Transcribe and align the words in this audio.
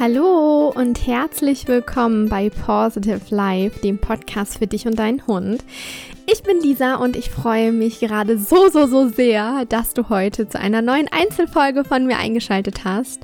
Hallo 0.00 0.72
und 0.72 1.08
herzlich 1.08 1.66
willkommen 1.66 2.28
bei 2.28 2.50
Positive 2.50 3.20
Life, 3.30 3.80
dem 3.80 3.98
Podcast 3.98 4.58
für 4.58 4.68
dich 4.68 4.86
und 4.86 4.96
deinen 4.96 5.26
Hund. 5.26 5.64
Ich 6.26 6.44
bin 6.44 6.60
Lisa 6.60 6.94
und 6.94 7.16
ich 7.16 7.30
freue 7.30 7.72
mich 7.72 7.98
gerade 7.98 8.38
so, 8.38 8.68
so, 8.68 8.86
so 8.86 9.08
sehr, 9.08 9.64
dass 9.68 9.94
du 9.94 10.08
heute 10.08 10.48
zu 10.48 10.60
einer 10.60 10.82
neuen 10.82 11.08
Einzelfolge 11.10 11.82
von 11.82 12.06
mir 12.06 12.16
eingeschaltet 12.16 12.84
hast. 12.84 13.22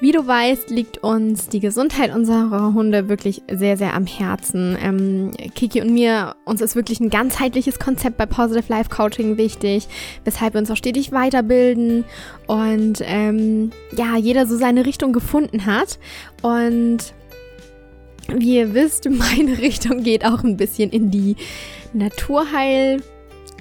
Wie 0.00 0.12
du 0.12 0.26
weißt, 0.26 0.70
liegt 0.70 0.98
uns 0.98 1.48
die 1.48 1.60
Gesundheit 1.60 2.14
unserer 2.14 2.74
Hunde 2.74 3.08
wirklich 3.08 3.42
sehr, 3.50 3.76
sehr 3.76 3.94
am 3.94 4.06
Herzen. 4.06 4.76
Ähm, 4.82 5.30
Kiki 5.54 5.80
und 5.80 5.92
mir, 5.92 6.34
uns 6.44 6.60
ist 6.60 6.76
wirklich 6.76 7.00
ein 7.00 7.10
ganzheitliches 7.10 7.78
Konzept 7.78 8.16
bei 8.16 8.26
Positive 8.26 8.64
Life 8.68 8.90
Coaching 8.90 9.38
wichtig, 9.38 9.86
weshalb 10.24 10.54
wir 10.54 10.60
uns 10.60 10.70
auch 10.70 10.76
stetig 10.76 11.12
weiterbilden 11.12 12.04
und 12.46 13.00
ähm, 13.02 13.70
ja, 13.96 14.16
jeder 14.16 14.46
so 14.46 14.56
seine 14.56 14.84
Richtung 14.84 15.12
gefunden 15.12 15.64
hat. 15.64 15.98
Und 16.42 17.14
wie 18.28 18.56
ihr 18.56 18.74
wisst, 18.74 19.08
meine 19.10 19.58
Richtung 19.58 20.02
geht 20.02 20.24
auch 20.26 20.42
ein 20.42 20.56
bisschen 20.56 20.90
in 20.90 21.10
die 21.10 21.36
Naturheil- 21.94 23.02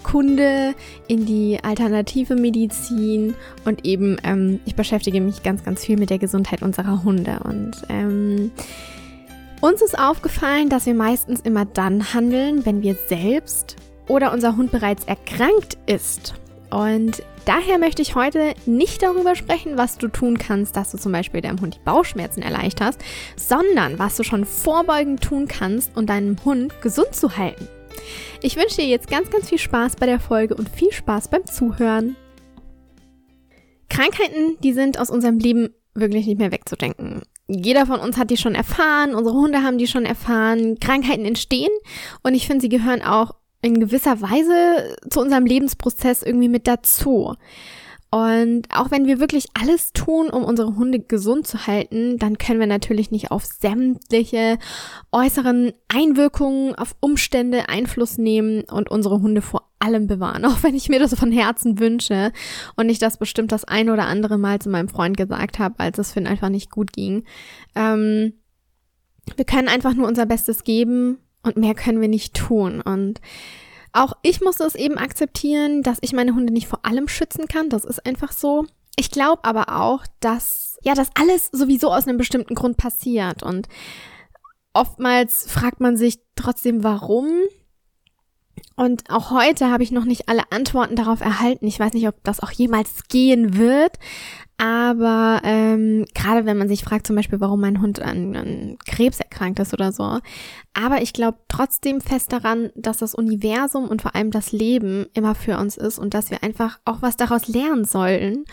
Kunde, 0.03 0.75
in 1.07 1.25
die 1.25 1.59
alternative 1.63 2.35
Medizin 2.35 3.35
und 3.65 3.85
eben, 3.85 4.17
ähm, 4.23 4.59
ich 4.65 4.75
beschäftige 4.75 5.21
mich 5.21 5.43
ganz, 5.43 5.63
ganz 5.63 5.83
viel 5.83 5.97
mit 5.97 6.09
der 6.09 6.19
Gesundheit 6.19 6.61
unserer 6.61 7.03
Hunde. 7.03 7.39
Und 7.43 7.71
ähm, 7.89 8.51
uns 9.61 9.81
ist 9.81 9.97
aufgefallen, 9.97 10.69
dass 10.69 10.85
wir 10.85 10.93
meistens 10.93 11.39
immer 11.39 11.65
dann 11.65 12.13
handeln, 12.13 12.65
wenn 12.65 12.81
wir 12.81 12.95
selbst 13.07 13.77
oder 14.07 14.33
unser 14.33 14.57
Hund 14.57 14.71
bereits 14.71 15.05
erkrankt 15.05 15.77
ist. 15.85 16.35
Und 16.69 17.23
daher 17.45 17.77
möchte 17.77 18.01
ich 18.01 18.15
heute 18.15 18.55
nicht 18.65 19.03
darüber 19.03 19.35
sprechen, 19.35 19.77
was 19.77 19.99
du 19.99 20.07
tun 20.07 20.37
kannst, 20.37 20.75
dass 20.75 20.91
du 20.91 20.97
zum 20.97 21.11
Beispiel 21.11 21.39
deinem 21.39 21.61
Hund 21.61 21.75
die 21.75 21.85
Bauchschmerzen 21.85 22.41
erleichterst, 22.41 22.99
sondern 23.35 23.99
was 23.99 24.17
du 24.17 24.23
schon 24.23 24.43
vorbeugend 24.43 25.21
tun 25.21 25.47
kannst, 25.47 25.95
um 25.95 26.07
deinen 26.07 26.43
Hund 26.43 26.81
gesund 26.81 27.13
zu 27.13 27.37
halten. 27.37 27.67
Ich 28.41 28.55
wünsche 28.55 28.77
dir 28.77 28.87
jetzt 28.87 29.09
ganz, 29.09 29.29
ganz 29.29 29.49
viel 29.49 29.57
Spaß 29.57 29.95
bei 29.95 30.05
der 30.05 30.19
Folge 30.19 30.55
und 30.55 30.69
viel 30.69 30.91
Spaß 30.91 31.29
beim 31.29 31.45
Zuhören. 31.45 32.15
Krankheiten, 33.89 34.57
die 34.63 34.73
sind 34.73 34.99
aus 34.99 35.09
unserem 35.09 35.37
Leben 35.37 35.69
wirklich 35.93 36.25
nicht 36.25 36.39
mehr 36.39 36.51
wegzudenken. 36.51 37.21
Jeder 37.47 37.85
von 37.85 37.99
uns 37.99 38.17
hat 38.17 38.29
die 38.29 38.37
schon 38.37 38.55
erfahren, 38.55 39.13
unsere 39.13 39.35
Hunde 39.35 39.63
haben 39.63 39.77
die 39.77 39.87
schon 39.87 40.05
erfahren, 40.05 40.79
Krankheiten 40.79 41.25
entstehen 41.25 41.71
und 42.23 42.33
ich 42.33 42.47
finde, 42.47 42.61
sie 42.61 42.69
gehören 42.69 43.01
auch 43.01 43.35
in 43.61 43.79
gewisser 43.79 44.21
Weise 44.21 44.95
zu 45.09 45.21
unserem 45.21 45.45
Lebensprozess 45.45 46.23
irgendwie 46.23 46.49
mit 46.49 46.67
dazu. 46.67 47.35
Und 48.13 48.67
auch 48.69 48.91
wenn 48.91 49.07
wir 49.07 49.19
wirklich 49.19 49.47
alles 49.59 49.91
tun, 49.91 50.29
um 50.29 50.43
unsere 50.43 50.75
Hunde 50.75 50.99
gesund 50.99 51.47
zu 51.47 51.65
halten, 51.65 52.19
dann 52.19 52.37
können 52.37 52.59
wir 52.59 52.67
natürlich 52.67 53.09
nicht 53.09 53.31
auf 53.31 53.43
sämtliche 53.43 54.59
äußeren 55.11 55.73
Einwirkungen, 55.87 56.75
auf 56.75 56.95
Umstände 56.99 57.69
Einfluss 57.69 58.19
nehmen 58.19 58.65
und 58.65 58.91
unsere 58.91 59.19
Hunde 59.19 59.41
vor 59.41 59.67
allem 59.79 60.05
bewahren. 60.05 60.45
Auch 60.45 60.61
wenn 60.61 60.75
ich 60.75 60.89
mir 60.89 60.99
das 60.99 61.15
von 61.15 61.31
Herzen 61.31 61.79
wünsche 61.79 62.31
und 62.75 62.87
ich 62.89 62.99
das 62.99 63.17
bestimmt 63.17 63.51
das 63.51 63.63
ein 63.63 63.89
oder 63.89 64.05
andere 64.05 64.37
Mal 64.37 64.59
zu 64.59 64.69
meinem 64.69 64.89
Freund 64.89 65.17
gesagt 65.17 65.57
habe, 65.57 65.79
als 65.79 65.97
es 65.97 66.11
Finn 66.11 66.27
einfach 66.27 66.49
nicht 66.49 66.69
gut 66.69 66.93
ging. 66.93 67.23
Ähm, 67.73 68.33
wir 69.35 69.45
können 69.45 69.69
einfach 69.69 69.95
nur 69.95 70.07
unser 70.07 70.27
Bestes 70.27 70.63
geben 70.63 71.17
und 71.41 71.57
mehr 71.57 71.73
können 71.73 71.99
wir 71.99 72.09
nicht 72.09 72.35
tun. 72.35 72.79
Und 72.79 73.21
auch 73.93 74.13
ich 74.23 74.41
musste 74.41 74.63
es 74.63 74.75
eben 74.75 74.97
akzeptieren, 74.97 75.83
dass 75.83 75.99
ich 76.01 76.13
meine 76.13 76.35
Hunde 76.35 76.51
nicht 76.51 76.67
vor 76.67 76.85
allem 76.85 77.07
schützen 77.07 77.47
kann. 77.47 77.69
Das 77.69 77.85
ist 77.85 78.05
einfach 78.05 78.31
so. 78.31 78.65
Ich 78.95 79.11
glaube 79.11 79.43
aber 79.43 79.79
auch, 79.79 80.03
dass 80.19 80.77
ja, 80.83 80.93
das 80.93 81.09
alles 81.15 81.49
sowieso 81.51 81.91
aus 81.91 82.07
einem 82.07 82.17
bestimmten 82.17 82.55
Grund 82.55 82.77
passiert 82.77 83.41
und 83.41 83.67
oftmals 84.73 85.49
fragt 85.49 85.79
man 85.79 85.97
sich 85.97 86.19
trotzdem, 86.35 86.83
warum. 86.83 87.27
Und 88.75 89.09
auch 89.09 89.31
heute 89.31 89.69
habe 89.69 89.83
ich 89.83 89.91
noch 89.91 90.05
nicht 90.05 90.29
alle 90.29 90.51
Antworten 90.51 90.95
darauf 90.95 91.21
erhalten. 91.21 91.67
Ich 91.67 91.79
weiß 91.79 91.93
nicht, 91.93 92.07
ob 92.07 92.23
das 92.23 92.39
auch 92.39 92.51
jemals 92.51 93.07
gehen 93.07 93.55
wird. 93.55 93.97
Aber 94.57 95.41
ähm, 95.43 96.05
gerade 96.13 96.45
wenn 96.45 96.57
man 96.57 96.67
sich 96.67 96.83
fragt, 96.83 97.07
zum 97.07 97.15
Beispiel, 97.15 97.41
warum 97.41 97.61
mein 97.61 97.81
Hund 97.81 98.01
an, 98.01 98.35
an 98.35 98.77
Krebs 98.85 99.19
erkrankt 99.19 99.59
ist 99.59 99.73
oder 99.73 99.91
so. 99.91 100.19
Aber 100.73 101.01
ich 101.01 101.11
glaube 101.13 101.39
trotzdem 101.47 102.01
fest 102.01 102.31
daran, 102.31 102.71
dass 102.75 102.97
das 102.97 103.15
Universum 103.15 103.87
und 103.87 104.01
vor 104.01 104.15
allem 104.15 104.31
das 104.31 104.51
Leben 104.51 105.07
immer 105.13 105.35
für 105.35 105.57
uns 105.57 105.75
ist 105.75 105.97
und 105.97 106.13
dass 106.13 106.29
wir 106.29 106.43
einfach 106.43 106.79
auch 106.85 107.01
was 107.01 107.17
daraus 107.17 107.47
lernen 107.47 107.83
sollen 107.83 108.45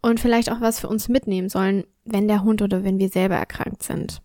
und 0.00 0.20
vielleicht 0.20 0.50
auch 0.50 0.60
was 0.60 0.80
für 0.80 0.88
uns 0.88 1.08
mitnehmen 1.08 1.48
sollen, 1.48 1.84
wenn 2.04 2.28
der 2.28 2.44
Hund 2.44 2.62
oder 2.62 2.84
wenn 2.84 2.98
wir 2.98 3.08
selber 3.08 3.36
erkrankt 3.36 3.82
sind. 3.82 4.22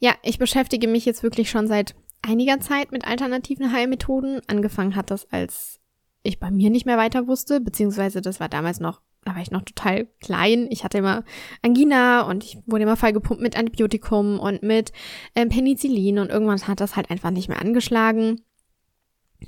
Ja, 0.00 0.14
ich 0.22 0.38
beschäftige 0.38 0.88
mich 0.88 1.06
jetzt 1.06 1.22
wirklich 1.22 1.48
schon 1.50 1.68
seit 1.68 1.94
einiger 2.20 2.58
Zeit 2.60 2.90
mit 2.90 3.06
alternativen 3.06 3.72
Heilmethoden. 3.72 4.40
Angefangen 4.48 4.96
hat 4.96 5.10
das, 5.10 5.30
als 5.30 5.80
ich 6.24 6.40
bei 6.40 6.50
mir 6.50 6.70
nicht 6.70 6.86
mehr 6.86 6.98
weiter 6.98 7.28
wusste, 7.28 7.60
beziehungsweise 7.60 8.20
das 8.20 8.40
war 8.40 8.48
damals 8.48 8.80
noch 8.80 9.00
da 9.24 9.34
war 9.34 9.42
ich 9.42 9.50
noch 9.50 9.62
total 9.62 10.08
klein. 10.20 10.66
Ich 10.70 10.84
hatte 10.84 10.98
immer 10.98 11.24
Angina 11.62 12.22
und 12.22 12.44
ich 12.44 12.58
wurde 12.66 12.82
immer 12.82 12.96
voll 12.96 13.12
gepumpt 13.12 13.42
mit 13.42 13.56
Antibiotikum 13.56 14.38
und 14.40 14.62
mit 14.62 14.92
ähm, 15.34 15.48
Penicillin 15.48 16.18
und 16.18 16.30
irgendwann 16.30 16.66
hat 16.66 16.80
das 16.80 16.96
halt 16.96 17.10
einfach 17.10 17.30
nicht 17.30 17.48
mehr 17.48 17.60
angeschlagen. 17.60 18.40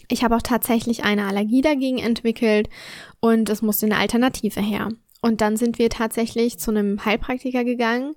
Ich 0.09 0.25
habe 0.25 0.37
auch 0.37 0.43
tatsächlich 0.43 1.05
eine 1.05 1.27
Allergie 1.27 1.61
dagegen 1.61 1.99
entwickelt 1.99 2.69
und 3.21 3.49
es 3.49 3.63
musste 3.63 3.87
eine 3.87 3.99
Alternative 3.99 4.61
her. 4.61 4.89
Und 5.23 5.41
dann 5.41 5.57
sind 5.57 5.79
wir 5.79 5.89
tatsächlich 5.89 6.59
zu 6.59 6.71
einem 6.71 7.05
Heilpraktiker 7.05 7.65
gegangen 7.65 8.15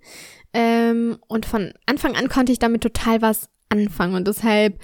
ähm, 0.53 1.17
und 1.27 1.45
von 1.45 1.73
Anfang 1.85 2.15
an 2.15 2.29
konnte 2.29 2.51
ich 2.51 2.59
damit 2.59 2.81
total 2.81 3.21
was 3.21 3.49
anfangen 3.69 4.15
und 4.15 4.27
deshalb, 4.27 4.79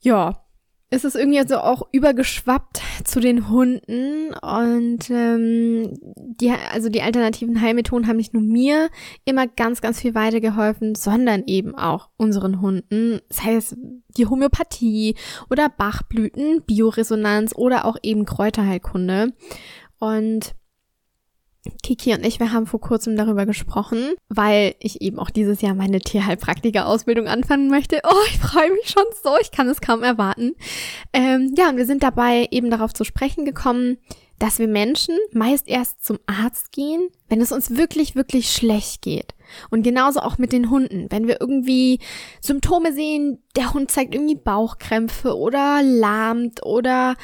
ja, 0.00 0.45
ist 0.90 1.04
es 1.04 1.16
irgendwie 1.16 1.46
so 1.46 1.58
auch 1.58 1.82
übergeschwappt 1.92 2.80
zu 3.04 3.20
den 3.20 3.48
Hunden? 3.48 4.32
Und 4.34 5.10
ähm, 5.10 5.98
die 6.16 6.50
also 6.50 6.88
die 6.88 7.02
alternativen 7.02 7.60
Heilmethoden 7.60 8.06
haben 8.06 8.16
nicht 8.16 8.34
nur 8.34 8.42
mir 8.42 8.88
immer 9.24 9.46
ganz 9.46 9.80
ganz 9.80 10.00
viel 10.00 10.14
weitergeholfen, 10.14 10.94
sondern 10.94 11.44
eben 11.46 11.74
auch 11.74 12.10
unseren 12.16 12.60
Hunden, 12.60 13.20
sei 13.30 13.56
es 13.56 13.76
die 14.16 14.26
Homöopathie 14.26 15.16
oder 15.50 15.68
Bachblüten, 15.68 16.62
Bioresonanz 16.62 17.52
oder 17.54 17.84
auch 17.84 17.96
eben 18.02 18.24
Kräuterheilkunde. 18.24 19.32
Und 19.98 20.54
Kiki 21.82 22.12
und 22.14 22.24
ich, 22.24 22.40
wir 22.40 22.52
haben 22.52 22.66
vor 22.66 22.80
kurzem 22.80 23.16
darüber 23.16 23.46
gesprochen, 23.46 24.14
weil 24.28 24.74
ich 24.80 25.00
eben 25.00 25.18
auch 25.18 25.30
dieses 25.30 25.60
Jahr 25.60 25.74
meine 25.74 26.00
Tierheilpraktiker-Ausbildung 26.00 27.26
anfangen 27.26 27.68
möchte. 27.68 28.00
Oh, 28.04 28.24
ich 28.28 28.38
freue 28.38 28.72
mich 28.72 28.88
schon 28.88 29.04
so, 29.22 29.36
ich 29.40 29.50
kann 29.50 29.68
es 29.68 29.80
kaum 29.80 30.02
erwarten. 30.02 30.52
Ähm, 31.12 31.54
ja, 31.56 31.68
und 31.68 31.76
wir 31.76 31.86
sind 31.86 32.02
dabei 32.02 32.48
eben 32.50 32.70
darauf 32.70 32.92
zu 32.94 33.04
sprechen 33.04 33.44
gekommen, 33.44 33.98
dass 34.38 34.58
wir 34.58 34.68
Menschen 34.68 35.16
meist 35.32 35.68
erst 35.68 36.04
zum 36.04 36.18
Arzt 36.26 36.72
gehen, 36.72 37.08
wenn 37.28 37.40
es 37.40 37.52
uns 37.52 37.76
wirklich, 37.76 38.14
wirklich 38.14 38.50
schlecht 38.50 39.02
geht. 39.02 39.34
Und 39.70 39.82
genauso 39.82 40.20
auch 40.20 40.38
mit 40.38 40.52
den 40.52 40.70
Hunden. 40.70 41.06
Wenn 41.10 41.26
wir 41.26 41.40
irgendwie 41.40 42.00
Symptome 42.40 42.92
sehen, 42.92 43.42
der 43.56 43.72
Hund 43.72 43.90
zeigt 43.90 44.14
irgendwie 44.14 44.34
Bauchkrämpfe 44.34 45.36
oder 45.36 45.82
lahmt 45.82 46.64
oder 46.64 47.16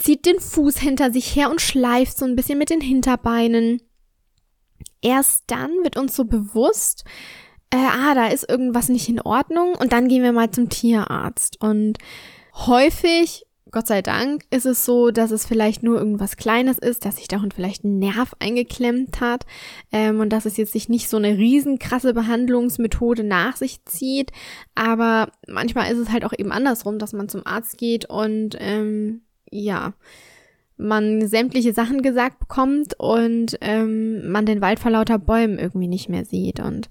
zieht 0.00 0.24
den 0.26 0.40
Fuß 0.40 0.78
hinter 0.78 1.12
sich 1.12 1.36
her 1.36 1.50
und 1.50 1.60
schleift 1.60 2.16
so 2.16 2.24
ein 2.24 2.34
bisschen 2.34 2.58
mit 2.58 2.70
den 2.70 2.80
Hinterbeinen. 2.80 3.82
Erst 5.02 5.44
dann 5.48 5.70
wird 5.82 5.96
uns 5.98 6.16
so 6.16 6.24
bewusst, 6.24 7.04
äh, 7.70 7.76
ah, 7.76 8.14
da 8.14 8.28
ist 8.28 8.48
irgendwas 8.48 8.88
nicht 8.88 9.08
in 9.08 9.20
Ordnung 9.20 9.74
und 9.74 9.92
dann 9.92 10.08
gehen 10.08 10.22
wir 10.22 10.32
mal 10.32 10.50
zum 10.50 10.70
Tierarzt. 10.70 11.60
Und 11.60 11.98
häufig, 12.54 13.46
Gott 13.70 13.86
sei 13.86 14.00
Dank, 14.00 14.44
ist 14.50 14.64
es 14.64 14.84
so, 14.86 15.10
dass 15.10 15.30
es 15.30 15.46
vielleicht 15.46 15.82
nur 15.82 15.98
irgendwas 15.98 16.36
Kleines 16.36 16.78
ist, 16.78 17.04
dass 17.04 17.16
sich 17.16 17.28
der 17.28 17.42
Hund 17.42 17.52
vielleicht 17.52 17.84
einen 17.84 17.98
Nerv 17.98 18.34
eingeklemmt 18.40 19.20
hat 19.20 19.44
ähm, 19.92 20.20
und 20.20 20.30
dass 20.30 20.46
es 20.46 20.56
jetzt 20.56 20.72
sich 20.72 20.88
nicht 20.88 21.10
so 21.10 21.18
eine 21.18 21.36
riesen 21.36 21.78
krasse 21.78 22.14
Behandlungsmethode 22.14 23.22
nach 23.22 23.56
sich 23.56 23.84
zieht. 23.84 24.32
Aber 24.74 25.30
manchmal 25.46 25.92
ist 25.92 25.98
es 25.98 26.10
halt 26.10 26.24
auch 26.24 26.32
eben 26.36 26.52
andersrum, 26.52 26.98
dass 26.98 27.12
man 27.12 27.28
zum 27.28 27.46
Arzt 27.46 27.76
geht 27.76 28.08
und 28.08 28.56
ähm, 28.58 29.22
ja, 29.50 29.94
man 30.76 31.26
sämtliche 31.28 31.72
Sachen 31.72 32.02
gesagt 32.02 32.38
bekommt 32.38 32.94
und 32.98 33.58
ähm, 33.60 34.30
man 34.30 34.46
den 34.46 34.60
Wald 34.60 34.80
vor 34.80 34.90
lauter 34.90 35.18
Bäumen 35.18 35.58
irgendwie 35.58 35.88
nicht 35.88 36.08
mehr 36.08 36.24
sieht. 36.24 36.58
Und 36.60 36.88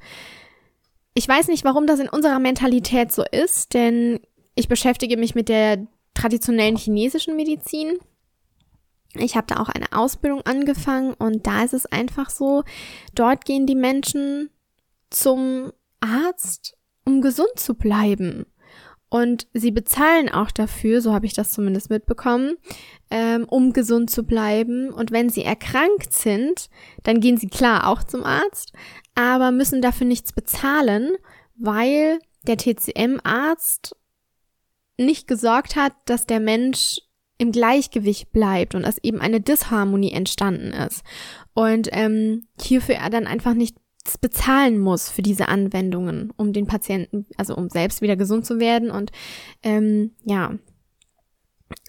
ich 1.16 1.28
weiß 1.28 1.48
nicht, 1.48 1.66
warum 1.66 1.88
das 1.88 2.00
in 2.00 2.10
unserer 2.10 2.40
Mentalität 2.40 3.12
so 3.12 3.24
ist, 3.32 3.74
denn 3.74 4.20
ich 4.56 4.68
beschäftige 4.68 5.18
mich 5.18 5.36
mit 5.36 5.50
der 5.50 5.88
traditionellen 6.14 6.76
chinesischen 6.76 7.36
Medizin. 7.36 7.98
Ich 9.16 9.36
habe 9.36 9.48
da 9.48 9.60
auch 9.60 9.70
eine 9.70 9.92
Ausbildung 9.92 10.42
angefangen 10.42 11.16
und 11.16 11.48
da 11.48 11.64
ist 11.64 11.74
es 11.74 11.88
einfach 11.88 12.30
so, 12.30 12.64
dort 13.16 13.44
gehen 13.44 13.66
die 13.66 13.76
Menschen 13.76 14.50
zum 15.10 15.72
Arzt, 16.00 16.78
um 17.06 17.22
gesund 17.22 17.52
zu 17.56 17.74
bleiben. 17.74 18.46
Und 19.10 19.48
sie 19.54 19.72
bezahlen 19.72 20.30
auch 20.30 20.52
dafür, 20.52 21.02
so 21.02 21.14
habe 21.14 21.26
ich 21.26 21.34
das 21.34 21.52
zumindest 21.52 21.90
mitbekommen, 21.90 22.58
ähm, 23.10 23.46
um 23.46 23.74
gesund 23.74 24.12
zu 24.12 24.24
bleiben. 24.24 24.92
Und 24.92 25.12
wenn 25.12 25.30
sie 25.30 25.44
erkrankt 25.44 26.14
sind, 26.14 26.70
dann 27.04 27.20
gehen 27.20 27.38
sie 27.38 27.48
klar 27.48 27.88
auch 27.88 28.04
zum 28.04 28.24
Arzt, 28.24 28.72
aber 29.16 29.52
müssen 29.52 29.82
dafür 29.82 30.06
nichts 30.06 30.32
bezahlen, 30.32 31.14
weil 31.56 32.20
der 32.44 32.58
TCM-Arzt 32.58 33.96
nicht 34.98 35.28
gesorgt 35.28 35.76
hat, 35.76 35.94
dass 36.06 36.28
der 36.28 36.40
Mensch 36.40 37.00
im 37.40 37.52
Gleichgewicht 37.52 38.32
bleibt 38.32 38.76
und 38.76 38.84
dass 38.84 38.98
eben 39.02 39.22
eine 39.22 39.42
Disharmonie 39.42 40.12
entstanden 40.12 40.72
ist. 40.72 41.04
Und 41.54 41.88
ähm, 41.94 42.48
hierfür 42.62 42.96
er 42.96 43.10
dann 43.10 43.26
einfach 43.26 43.54
nicht 43.54 43.78
bezahlen 44.18 44.80
muss 44.80 45.10
für 45.10 45.22
diese 45.22 45.48
Anwendungen, 45.48 46.34
um 46.38 46.54
den 46.54 46.68
Patienten, 46.68 47.26
also 47.38 47.56
um 47.56 47.70
selbst 47.70 48.02
wieder 48.02 48.16
gesund 48.16 48.46
zu 48.46 48.60
werden. 48.60 48.92
Und 48.92 49.12
ähm, 49.64 50.12
ja. 50.24 50.54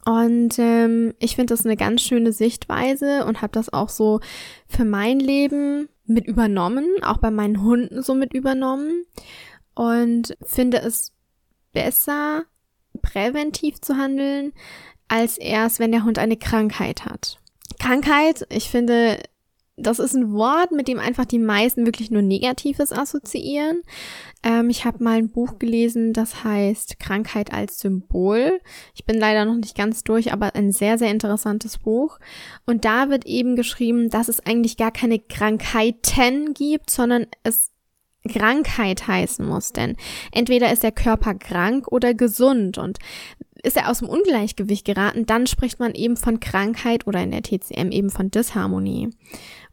Und 0.05 0.58
ähm, 0.58 1.14
ich 1.19 1.37
finde 1.37 1.55
das 1.55 1.64
eine 1.64 1.76
ganz 1.76 2.02
schöne 2.02 2.32
Sichtweise 2.32 3.25
und 3.25 3.43
habe 3.43 3.52
das 3.52 3.72
auch 3.72 3.88
so 3.88 4.20
für 4.67 4.84
mein 4.84 5.20
Leben 5.20 5.88
mit 6.06 6.26
übernommen, 6.26 6.87
auch 7.02 7.19
bei 7.19 7.31
meinen 7.31 7.62
Hunden 7.62 8.02
so 8.02 8.14
mit 8.14 8.34
übernommen. 8.34 9.05
Und 9.75 10.37
finde 10.43 10.78
es 10.78 11.12
besser, 11.72 12.44
präventiv 13.02 13.81
zu 13.81 13.96
handeln, 13.96 14.52
als 15.08 15.38
erst, 15.38 15.78
wenn 15.78 15.93
der 15.93 16.05
Hund 16.05 16.19
eine 16.19 16.37
Krankheit 16.37 17.05
hat. 17.05 17.38
Krankheit, 17.78 18.46
ich 18.50 18.69
finde, 18.70 19.20
das 19.81 19.99
ist 19.99 20.15
ein 20.15 20.32
Wort, 20.32 20.73
mit 20.73 20.88
dem 20.88 20.99
einfach 20.99 21.25
die 21.25 21.38
meisten 21.38 21.87
wirklich 21.87 22.11
nur 22.11 22.23
Negatives 22.23 22.93
assoziieren. 22.93 23.82
Ähm, 24.43 24.71
ich 24.71 24.85
habe 24.85 25.03
mal 25.03 25.19
ein 25.19 25.31
Buch 25.31 25.59
gelesen, 25.59 26.12
das 26.12 26.44
heißt 26.44 26.99
Krankheit 26.99 27.53
als 27.53 27.79
Symbol. 27.81 28.61
Ich 28.94 29.05
bin 29.05 29.19
leider 29.19 29.44
noch 29.44 29.56
nicht 29.56 29.77
ganz 29.77 30.05
durch, 30.05 30.32
aber 30.32 30.55
ein 30.55 30.73
sehr, 30.73 30.99
sehr 30.99 31.11
interessantes 31.11 31.79
Buch. 31.79 32.19
Und 32.67 32.85
da 32.85 33.11
wird 33.11 33.27
eben 33.27 33.56
geschrieben, 33.56 34.11
dass 34.11 34.29
es 34.29 34.44
eigentlich 34.44 34.77
gar 34.77 34.93
keine 34.93 35.19
Krankheiten 35.19 36.55
gibt, 36.55 36.91
sondern 36.91 37.27
es 37.43 37.71
Krankheit 38.29 39.06
heißen 39.06 39.47
muss. 39.47 39.73
Denn 39.73 39.97
entweder 40.32 40.73
ist 40.73 40.82
der 40.82 40.93
Körper 40.93 41.35
krank 41.35 41.88
oder 41.91 42.15
gesund. 42.15 42.79
Und 42.79 42.99
ist 43.62 43.77
er 43.77 43.91
aus 43.91 43.99
dem 43.99 44.09
Ungleichgewicht 44.09 44.85
geraten, 44.85 45.27
dann 45.27 45.47
spricht 45.47 45.79
man 45.79 45.94
eben 45.94 46.17
von 46.17 46.41
Krankheit 46.41 47.06
oder 47.06 47.23
in 47.23 47.31
der 47.31 47.43
TCM 47.43 47.91
eben 47.91 48.11
von 48.11 48.31
Disharmonie. 48.31 49.11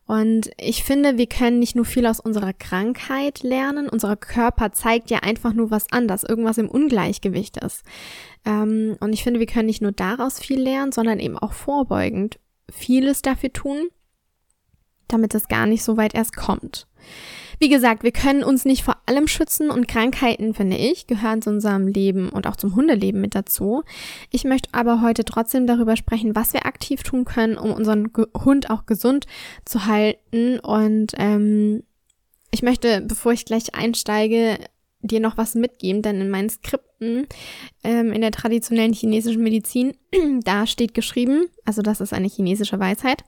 Und 0.07 0.49
ich 0.57 0.83
finde, 0.83 1.17
wir 1.17 1.27
können 1.27 1.59
nicht 1.59 1.75
nur 1.75 1.83
viel 1.83 2.05
aus 2.05 2.21
unserer 2.21 2.53
Krankheit 2.53 3.43
lernen. 3.43 3.89
Unser 3.89 4.15
Körper 4.15 4.71
zeigt 4.71 5.09
ja 5.09 5.19
einfach 5.19 5.51
nur 5.53 5.69
was 5.69 5.91
an, 5.91 6.07
dass 6.07 6.23
irgendwas 6.23 6.57
im 6.57 6.69
Ungleichgewicht 6.69 7.57
ist. 7.57 7.83
Ähm, 8.45 8.95
und 9.01 9.11
ich 9.11 9.23
finde, 9.23 9.41
wir 9.41 9.47
können 9.47 9.65
nicht 9.65 9.81
nur 9.81 9.91
daraus 9.91 10.39
viel 10.39 10.61
lernen, 10.61 10.93
sondern 10.93 11.19
eben 11.19 11.37
auch 11.37 11.51
vorbeugend 11.51 12.39
vieles 12.71 13.21
dafür 13.21 13.51
tun, 13.51 13.89
damit 15.09 15.35
es 15.35 15.49
gar 15.49 15.65
nicht 15.65 15.83
so 15.83 15.97
weit 15.97 16.15
erst 16.15 16.35
kommt. 16.35 16.87
Wie 17.59 17.69
gesagt, 17.69 18.03
wir 18.03 18.11
können 18.11 18.43
uns 18.43 18.65
nicht 18.65 18.83
vor 18.83 18.97
allem 19.07 19.27
schützen 19.27 19.71
und 19.71 19.87
Krankheiten, 19.87 20.53
finde 20.53 20.77
ich, 20.77 21.07
gehören 21.07 21.41
zu 21.41 21.49
unserem 21.49 21.87
Leben 21.87 22.29
und 22.29 22.45
auch 22.45 22.55
zum 22.55 22.75
Hundeleben 22.75 23.19
mit 23.19 23.33
dazu. 23.33 23.83
Ich 24.31 24.43
möchte 24.43 24.69
aber 24.73 25.01
heute 25.01 25.25
trotzdem 25.25 25.65
darüber 25.65 25.95
sprechen, 25.95 26.35
was 26.35 26.53
wir 26.53 26.65
aktiv 26.65 27.01
tun 27.01 27.25
können, 27.25 27.57
um 27.57 27.71
unseren 27.71 28.11
Hund 28.35 28.69
auch 28.69 28.85
gesund 28.85 29.25
zu 29.65 29.85
halten. 29.85 30.59
Und 30.59 31.13
ähm, 31.17 31.83
ich 32.51 32.61
möchte, 32.61 33.01
bevor 33.01 33.33
ich 33.33 33.45
gleich 33.45 33.73
einsteige, 33.73 34.59
dir 35.01 35.19
noch 35.19 35.37
was 35.37 35.55
mitgeben, 35.55 36.01
denn 36.01 36.21
in 36.21 36.29
meinen 36.29 36.49
Skripten 36.49 37.27
ähm, 37.83 38.11
in 38.11 38.21
der 38.21 38.31
traditionellen 38.31 38.93
chinesischen 38.93 39.43
Medizin, 39.43 39.93
da 40.43 40.67
steht 40.67 40.93
geschrieben, 40.93 41.47
also 41.65 41.81
das 41.81 42.01
ist 42.01 42.13
eine 42.13 42.27
chinesische 42.27 42.79
Weisheit, 42.79 43.23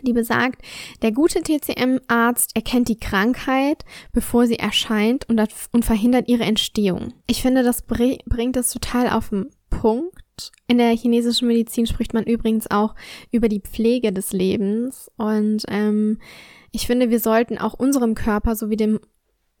die 0.00 0.12
besagt, 0.12 0.62
der 1.02 1.12
gute 1.12 1.42
TCM-Arzt 1.42 2.56
erkennt 2.56 2.88
die 2.88 2.98
Krankheit, 2.98 3.84
bevor 4.12 4.46
sie 4.46 4.58
erscheint 4.58 5.28
und, 5.28 5.40
und 5.72 5.84
verhindert 5.84 6.28
ihre 6.28 6.44
Entstehung. 6.44 7.12
Ich 7.26 7.42
finde, 7.42 7.62
das 7.62 7.82
bringt 7.82 8.56
es 8.56 8.72
total 8.72 9.10
auf 9.10 9.28
den 9.28 9.50
Punkt. 9.70 10.52
In 10.66 10.78
der 10.78 10.96
chinesischen 10.96 11.48
Medizin 11.48 11.86
spricht 11.86 12.14
man 12.14 12.24
übrigens 12.24 12.70
auch 12.70 12.94
über 13.30 13.48
die 13.48 13.60
Pflege 13.60 14.12
des 14.12 14.32
Lebens 14.32 15.10
und 15.16 15.64
ähm, 15.68 16.18
ich 16.72 16.86
finde, 16.86 17.10
wir 17.10 17.20
sollten 17.20 17.58
auch 17.58 17.74
unserem 17.74 18.14
Körper 18.14 18.56
sowie 18.56 18.76
dem 18.76 18.98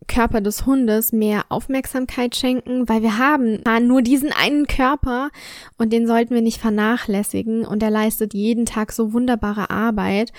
Körper 0.08 0.40
des 0.40 0.66
Hundes 0.66 1.12
mehr 1.12 1.44
Aufmerksamkeit 1.48 2.36
schenken, 2.36 2.88
weil 2.88 3.02
wir 3.02 3.18
haben 3.18 3.62
nur 3.86 4.02
diesen 4.02 4.32
einen 4.32 4.66
Körper 4.66 5.30
und 5.78 5.92
den 5.92 6.06
sollten 6.06 6.34
wir 6.34 6.42
nicht 6.42 6.60
vernachlässigen 6.60 7.64
und 7.64 7.82
er 7.82 7.90
leistet 7.90 8.34
jeden 8.34 8.66
Tag 8.66 8.92
so 8.92 9.12
wunderbare 9.12 9.70
Arbeit. 9.70 10.32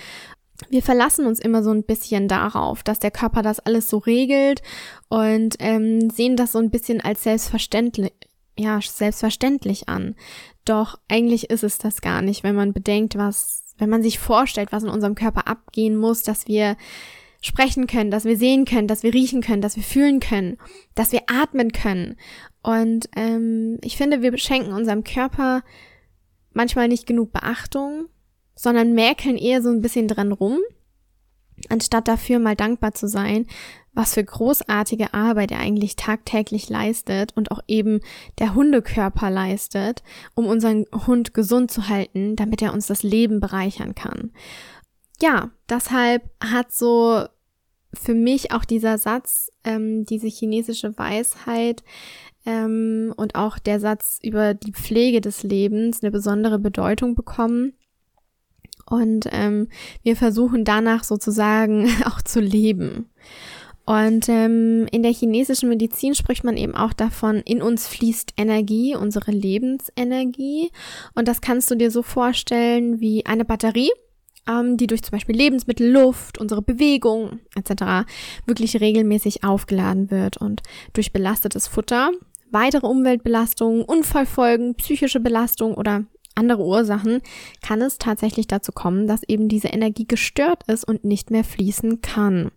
Wir 0.70 0.82
verlassen 0.82 1.26
uns 1.26 1.40
immer 1.40 1.62
so 1.62 1.70
ein 1.70 1.82
bisschen 1.82 2.28
darauf, 2.28 2.82
dass 2.82 2.98
der 3.00 3.10
Körper 3.10 3.42
das 3.42 3.60
alles 3.60 3.90
so 3.90 3.98
regelt 3.98 4.62
und 5.08 5.56
ähm, 5.58 6.10
sehen 6.10 6.36
das 6.36 6.52
so 6.52 6.58
ein 6.58 6.70
bisschen 6.70 7.00
als 7.00 7.24
selbstverständlich, 7.24 8.12
ja, 8.56 8.80
selbstverständlich 8.80 9.88
an. 9.88 10.14
Doch 10.64 10.98
eigentlich 11.08 11.50
ist 11.50 11.64
es 11.64 11.78
das 11.78 12.00
gar 12.00 12.22
nicht, 12.22 12.44
wenn 12.44 12.54
man 12.54 12.72
bedenkt, 12.72 13.16
was, 13.16 13.64
wenn 13.78 13.90
man 13.90 14.02
sich 14.02 14.18
vorstellt, 14.18 14.70
was 14.70 14.84
in 14.84 14.90
unserem 14.90 15.16
Körper 15.16 15.48
abgehen 15.48 15.96
muss, 15.96 16.22
dass 16.22 16.46
wir 16.46 16.76
sprechen 17.44 17.86
können, 17.86 18.10
dass 18.10 18.24
wir 18.24 18.38
sehen 18.38 18.64
können, 18.64 18.88
dass 18.88 19.02
wir 19.02 19.12
riechen 19.12 19.42
können, 19.42 19.60
dass 19.60 19.76
wir 19.76 19.82
fühlen 19.82 20.18
können, 20.18 20.56
dass 20.94 21.12
wir 21.12 21.22
atmen 21.26 21.72
können. 21.72 22.16
Und 22.62 23.10
ähm, 23.16 23.78
ich 23.82 23.98
finde, 23.98 24.22
wir 24.22 24.36
schenken 24.38 24.72
unserem 24.72 25.04
Körper 25.04 25.62
manchmal 26.54 26.88
nicht 26.88 27.06
genug 27.06 27.32
Beachtung, 27.32 28.06
sondern 28.54 28.94
merkeln 28.94 29.36
eher 29.36 29.60
so 29.60 29.68
ein 29.68 29.82
bisschen 29.82 30.08
dran 30.08 30.32
rum, 30.32 30.58
anstatt 31.68 32.08
dafür 32.08 32.38
mal 32.38 32.56
dankbar 32.56 32.94
zu 32.94 33.08
sein, 33.08 33.46
was 33.92 34.14
für 34.14 34.24
großartige 34.24 35.12
Arbeit 35.12 35.50
er 35.50 35.60
eigentlich 35.60 35.96
tagtäglich 35.96 36.70
leistet 36.70 37.36
und 37.36 37.50
auch 37.50 37.60
eben 37.68 38.00
der 38.38 38.54
Hundekörper 38.54 39.28
leistet, 39.28 40.02
um 40.34 40.46
unseren 40.46 40.86
Hund 41.06 41.34
gesund 41.34 41.70
zu 41.70 41.88
halten, 41.88 42.36
damit 42.36 42.62
er 42.62 42.72
uns 42.72 42.86
das 42.86 43.02
Leben 43.02 43.38
bereichern 43.38 43.94
kann. 43.94 44.32
Ja, 45.20 45.50
deshalb 45.68 46.22
hat 46.42 46.72
so 46.72 47.26
für 47.94 48.14
mich 48.14 48.52
auch 48.52 48.64
dieser 48.64 48.98
Satz, 48.98 49.50
ähm, 49.64 50.04
diese 50.04 50.28
chinesische 50.28 50.96
Weisheit 50.98 51.82
ähm, 52.46 53.12
und 53.16 53.34
auch 53.34 53.58
der 53.58 53.80
Satz 53.80 54.18
über 54.22 54.54
die 54.54 54.72
Pflege 54.72 55.20
des 55.20 55.42
Lebens 55.42 56.02
eine 56.02 56.10
besondere 56.10 56.58
Bedeutung 56.58 57.14
bekommen. 57.14 57.74
Und 58.86 59.26
ähm, 59.32 59.68
wir 60.02 60.16
versuchen 60.16 60.64
danach 60.64 61.04
sozusagen 61.04 61.88
auch 62.04 62.22
zu 62.22 62.40
leben. 62.40 63.10
Und 63.86 64.30
ähm, 64.30 64.86
in 64.92 65.02
der 65.02 65.12
chinesischen 65.12 65.68
Medizin 65.68 66.14
spricht 66.14 66.42
man 66.42 66.56
eben 66.56 66.74
auch 66.74 66.94
davon, 66.94 67.36
in 67.44 67.60
uns 67.60 67.86
fließt 67.86 68.32
Energie, 68.38 68.96
unsere 68.96 69.30
Lebensenergie. 69.30 70.70
Und 71.14 71.28
das 71.28 71.42
kannst 71.42 71.70
du 71.70 71.74
dir 71.74 71.90
so 71.90 72.02
vorstellen 72.02 73.00
wie 73.00 73.26
eine 73.26 73.44
Batterie 73.44 73.90
ähm, 74.48 74.76
die 74.76 74.86
durch 74.86 75.02
zum 75.02 75.12
Beispiel 75.12 75.36
Lebensmittel, 75.36 75.90
Luft, 75.90 76.38
unsere 76.38 76.62
Bewegung 76.62 77.40
etc. 77.54 78.06
wirklich 78.46 78.80
regelmäßig 78.80 79.44
aufgeladen 79.44 80.10
wird 80.10 80.36
und 80.36 80.62
durch 80.92 81.12
belastetes 81.12 81.68
Futter, 81.68 82.10
weitere 82.50 82.86
Umweltbelastungen, 82.86 83.82
Unfallfolgen, 83.82 84.74
psychische 84.76 85.20
Belastung 85.20 85.74
oder 85.74 86.04
andere 86.34 86.64
Ursachen 86.64 87.20
kann 87.62 87.80
es 87.80 87.98
tatsächlich 87.98 88.48
dazu 88.48 88.72
kommen, 88.72 89.06
dass 89.06 89.22
eben 89.22 89.48
diese 89.48 89.68
Energie 89.68 90.06
gestört 90.06 90.64
ist 90.66 90.84
und 90.84 91.04
nicht 91.04 91.30
mehr 91.30 91.44
fließen 91.44 92.00
kann. 92.00 92.50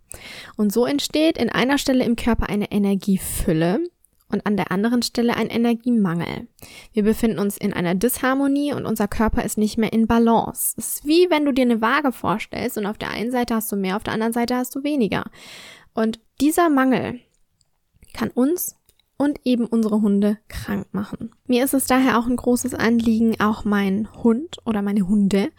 Und 0.55 0.73
so 0.73 0.85
entsteht 0.85 1.37
in 1.37 1.49
einer 1.49 1.77
Stelle 1.77 2.03
im 2.03 2.15
Körper 2.15 2.49
eine 2.49 2.71
Energiefülle, 2.71 3.81
und 4.29 4.45
an 4.45 4.57
der 4.57 4.71
anderen 4.71 5.01
Stelle 5.01 5.35
ein 5.35 5.49
Energiemangel. 5.49 6.47
Wir 6.93 7.03
befinden 7.03 7.39
uns 7.39 7.57
in 7.57 7.73
einer 7.73 7.95
Disharmonie 7.95 8.73
und 8.73 8.85
unser 8.85 9.07
Körper 9.07 9.43
ist 9.43 9.57
nicht 9.57 9.77
mehr 9.77 9.93
in 9.93 10.07
Balance. 10.07 10.75
Es 10.77 10.95
ist 10.95 11.05
wie 11.05 11.29
wenn 11.29 11.45
du 11.45 11.53
dir 11.53 11.63
eine 11.63 11.81
Waage 11.81 12.11
vorstellst 12.11 12.77
und 12.77 12.85
auf 12.85 12.97
der 12.97 13.11
einen 13.11 13.31
Seite 13.31 13.55
hast 13.55 13.71
du 13.71 13.75
mehr, 13.75 13.95
auf 13.95 14.03
der 14.03 14.13
anderen 14.13 14.33
Seite 14.33 14.55
hast 14.55 14.75
du 14.75 14.83
weniger. 14.83 15.25
Und 15.93 16.19
dieser 16.41 16.69
Mangel 16.69 17.19
kann 18.13 18.29
uns 18.29 18.75
und 19.17 19.39
eben 19.45 19.65
unsere 19.65 20.01
Hunde 20.01 20.37
krank 20.47 20.87
machen. 20.91 21.31
Mir 21.47 21.63
ist 21.63 21.73
es 21.73 21.85
daher 21.85 22.19
auch 22.19 22.27
ein 22.27 22.35
großes 22.35 22.75
Anliegen, 22.75 23.39
auch 23.39 23.65
meinen 23.65 24.13
Hund 24.23 24.57
oder 24.63 24.81
meine 24.81 25.07
Hunde 25.07 25.49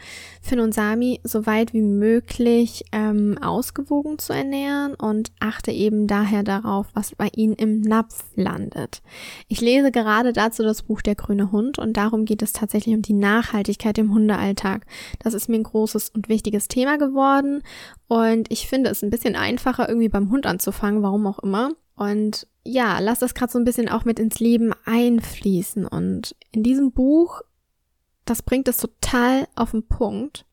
Finn 0.41 0.61
und 0.61 0.73
Sami 0.73 1.21
so 1.25 1.45
weit 1.45 1.73
wie 1.73 1.83
möglich 1.83 2.85
ähm, 2.93 3.37
ausgewogen 3.43 4.19
zu 4.19 4.33
ernähren 4.33 4.95
und 4.95 5.33
achte 5.41 5.73
eben 5.73 6.07
daher 6.07 6.45
darauf, 6.45 6.87
was 6.95 7.17
bei 7.17 7.31
ihnen 7.35 7.55
im 7.55 7.81
Napf 7.81 8.25
landet. 8.37 9.03
Ich 9.49 9.61
lese 9.61 9.91
gerade 9.91 10.33
dazu 10.33 10.62
das 10.62 10.83
Buch 10.83 11.03
Der 11.03 11.17
grüne 11.17 11.50
Hund 11.50 11.79
und 11.79 11.97
darum 11.97 12.25
geht 12.25 12.43
es 12.43 12.53
tatsächlich 12.53 12.95
um 12.95 13.03
die 13.03 13.12
Nachhaltigkeit 13.12 13.99
im 13.99 14.15
Hundealltag. 14.15 14.87
Das 15.19 15.35
ist 15.35 15.49
mir 15.49 15.57
ein 15.57 15.65
großes 15.65 16.11
und 16.11 16.29
wichtiges 16.29 16.69
Thema 16.69 16.97
geworden 16.97 17.62
und 18.07 18.50
ich 18.53 18.69
finde 18.69 18.91
es 18.91 19.03
ein 19.03 19.11
bisschen 19.11 19.35
einfacher 19.35 19.88
irgendwie 19.88 20.09
beim 20.09 20.31
Hund 20.31 20.47
anzufangen, 20.47 21.03
warum 21.03 21.27
auch 21.27 21.41
immer. 21.41 21.73
Und 21.97 22.47
ja, 22.69 22.99
lass 22.99 23.21
das 23.21 23.35
gerade 23.35 23.51
so 23.51 23.59
ein 23.59 23.65
bisschen 23.65 23.89
auch 23.89 24.05
mit 24.05 24.19
ins 24.19 24.41
Leben 24.41 24.73
einfließen. 24.85 25.87
Und 25.87 26.37
in 26.53 26.63
diesem 26.63 26.93
Buch, 26.93 27.41
das 28.27 28.43
bringt 28.43 28.69
es 28.69 28.77
total 28.77 29.49
auf 29.55 29.71
den 29.71 29.87
Punkt. 29.87 30.45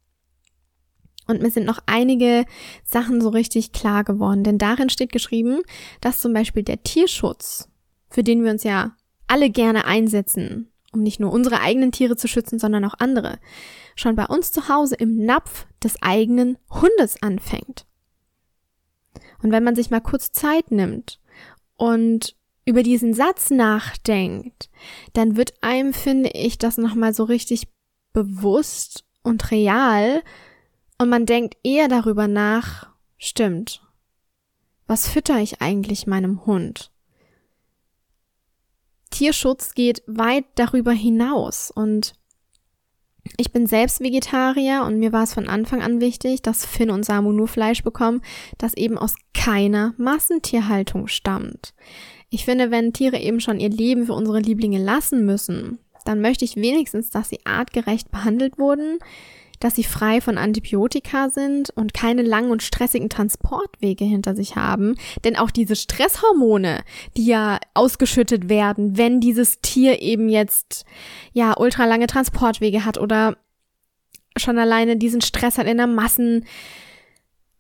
Und 1.28 1.42
mir 1.42 1.52
sind 1.52 1.66
noch 1.66 1.80
einige 1.88 2.46
Sachen 2.86 3.20
so 3.20 3.30
richtig 3.30 3.72
klar 3.74 4.04
geworden, 4.04 4.44
denn 4.44 4.58
darin 4.58 4.90
steht 4.90 5.12
geschrieben, 5.12 5.62
dass 6.00 6.22
zum 6.22 6.34
Beispiel 6.34 6.64
der 6.64 6.84
Tierschutz, 6.84 7.68
für 8.10 8.24
den 8.24 8.44
wir 8.44 8.52
uns 8.52 8.64
ja 8.64 8.96
alle 9.28 9.50
gerne 9.50 9.86
einsetzen, 9.86 10.72
um 10.94 11.02
nicht 11.02 11.20
nur 11.20 11.34
unsere 11.34 11.60
eigenen 11.62 11.92
Tiere 11.92 12.16
zu 12.16 12.28
schützen, 12.28 12.60
sondern 12.60 12.86
auch 12.86 12.94
andere, 13.00 13.40
schon 13.96 14.16
bei 14.16 14.26
uns 14.28 14.52
zu 14.52 14.70
Hause 14.70 14.96
im 14.96 15.26
Napf 15.26 15.66
des 15.84 16.02
eigenen 16.02 16.60
Hundes 16.70 17.22
anfängt. 17.22 17.88
Und 19.42 19.52
wenn 19.52 19.64
man 19.64 19.76
sich 19.76 19.90
mal 19.90 20.00
kurz 20.00 20.32
Zeit 20.32 20.72
nimmt 20.72 21.20
und 21.78 22.36
über 22.66 22.84
diesen 22.84 23.14
Satz 23.14 23.52
nachdenkt, 23.52 24.70
dann 25.14 25.38
wird 25.38 25.54
einem, 25.62 25.94
finde 25.94 26.30
ich, 26.30 26.58
das 26.58 26.78
nochmal 26.78 27.14
so 27.14 27.24
richtig 27.24 27.68
bewusst 28.14 29.06
und 29.22 29.52
real 29.52 30.24
und 30.98 31.10
man 31.10 31.26
denkt 31.26 31.58
eher 31.64 31.88
darüber 31.88 32.28
nach, 32.28 32.90
stimmt, 33.18 33.82
was 34.88 35.08
fütter 35.08 35.40
ich 35.40 35.62
eigentlich 35.62 36.08
meinem 36.08 36.46
Hund? 36.46 36.92
Tierschutz 39.10 39.74
geht 39.74 40.04
weit 40.08 40.46
darüber 40.56 40.92
hinaus 40.92 41.72
und 41.72 42.14
ich 43.38 43.52
bin 43.52 43.68
selbst 43.68 44.02
Vegetarier 44.02 44.84
und 44.86 45.00
mir 45.00 45.12
war 45.12 45.24
es 45.24 45.34
von 45.34 45.48
Anfang 45.48 45.82
an 45.82 46.00
wichtig, 46.00 46.42
dass 46.42 46.66
Finn 46.66 46.90
und 46.90 47.06
Samu 47.06 47.32
nur 47.32 47.48
Fleisch 47.48 47.84
bekommen, 47.84 48.22
das 48.58 48.76
eben 48.76 48.98
aus 48.98 49.16
keiner 49.34 49.94
Massentierhaltung 49.98 51.08
stammt. 51.08 51.74
Ich 52.30 52.46
finde, 52.46 52.72
wenn 52.72 52.94
Tiere 52.94 53.20
eben 53.20 53.40
schon 53.40 53.60
ihr 53.60 53.70
Leben 53.70 54.06
für 54.06 54.14
unsere 54.14 54.40
Lieblinge 54.40 54.80
lassen 54.80 55.26
müssen, 55.26 55.80
dann 56.06 56.22
möchte 56.22 56.46
ich 56.46 56.56
wenigstens, 56.56 57.10
dass 57.10 57.30
sie 57.30 57.40
artgerecht 57.46 58.12
behandelt 58.12 58.58
wurden, 58.58 59.00
dass 59.66 59.74
sie 59.74 59.84
frei 59.84 60.22
von 60.22 60.38
Antibiotika 60.38 61.30
sind 61.30 61.72
und 61.72 61.96
keine 61.96 62.22
langen 62.22 62.52
und 62.52 62.62
stressigen 62.62 63.10
Transportwege 63.10 64.06
hinter 64.06 64.36
sich 64.36 64.56
haben. 64.56 64.96
Denn 65.24 65.36
auch 65.36 65.50
diese 65.50 65.76
Stresshormone, 65.76 66.84
die 67.18 67.26
ja 67.26 67.58
ausgeschüttet 67.74 68.48
werden, 68.48 68.96
wenn 68.96 69.20
dieses 69.20 69.62
Tier 69.62 70.04
eben 70.04 70.30
jetzt 70.30 70.86
ja 71.34 71.58
ultralange 71.58 72.06
Transportwege 72.06 72.86
hat 72.86 73.00
oder 73.00 73.38
schon 74.38 74.60
alleine 74.60 74.98
diesen 74.98 75.22
Stress 75.22 75.58
hat 75.58 75.66
in 75.66 75.78
der 75.78 75.88
Massen, 75.88 76.46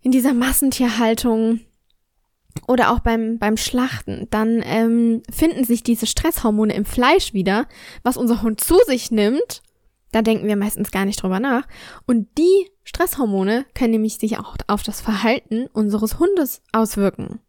in 0.04 0.12
dieser 0.12 0.36
Massentierhaltung 0.36 1.62
oder 2.68 2.92
auch 2.92 3.00
beim, 3.00 3.40
beim 3.40 3.58
Schlachten, 3.58 4.28
dann 4.30 4.62
ähm, 4.64 5.24
finden 5.32 5.64
sich 5.64 5.82
diese 5.82 6.06
Stresshormone 6.06 6.76
im 6.76 6.86
Fleisch 6.86 7.34
wieder, 7.34 7.68
was 8.04 8.16
unser 8.16 8.44
Hund 8.44 8.62
zu 8.62 8.78
sich 8.86 9.10
nimmt 9.10 9.64
da 10.12 10.22
denken 10.22 10.48
wir 10.48 10.56
meistens 10.56 10.92
gar 10.92 11.06
nicht 11.06 11.22
drüber 11.22 11.40
nach. 11.40 11.68
Und 12.06 12.28
die 12.38 12.70
Stresshormone 12.84 13.66
können 13.74 13.92
nämlich 13.92 14.18
sich 14.18 14.38
auch 14.38 14.56
auf 14.68 14.84
das 14.84 15.02
Verhalten 15.02 15.68
unseres 15.74 16.20
Hundes 16.20 16.62
auswirken. 16.72 17.40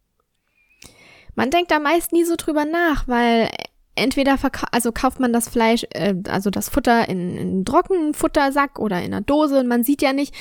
Man 1.35 1.51
denkt 1.51 1.71
da 1.71 1.79
meist 1.79 2.13
nie 2.13 2.25
so 2.25 2.35
drüber 2.37 2.65
nach, 2.65 3.07
weil 3.07 3.51
entweder 3.95 4.37
also 4.73 4.93
kauft 4.93 5.21
man 5.21 5.33
das 5.33 5.49
Fleisch, 5.49 5.87
äh, 5.91 6.15
also 6.29 6.51
das 6.51 6.69
Futter 6.69 7.09
in, 7.09 7.37
in 7.37 7.39
einem 7.39 7.65
Trockenfuttersack 7.65 8.79
oder 8.79 8.99
in 8.99 9.13
einer 9.13 9.21
Dose 9.21 9.61
und 9.61 9.69
man 9.69 9.85
sieht 9.85 10.03
ja 10.03 10.13
nicht, 10.13 10.35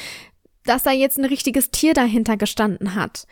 dass 0.63 0.83
da 0.83 0.91
jetzt 0.91 1.17
ein 1.17 1.25
richtiges 1.25 1.71
Tier 1.71 1.93
dahinter 1.93 2.37
gestanden 2.37 2.95
hat. 2.95 3.27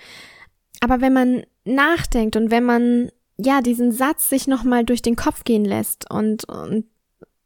Aber 0.82 1.02
wenn 1.02 1.14
man 1.14 1.44
nachdenkt 1.66 2.36
und 2.36 2.52
wenn 2.52 2.64
man 2.64 3.10
ja 3.38 3.62
diesen 3.62 3.92
Satz 3.92 4.30
sich 4.30 4.48
nochmal 4.48 4.84
durch 4.84 5.02
den 5.02 5.16
Kopf 5.16 5.44
gehen 5.44 5.66
lässt 5.66 6.10
und, 6.12 6.46
und 6.46 6.86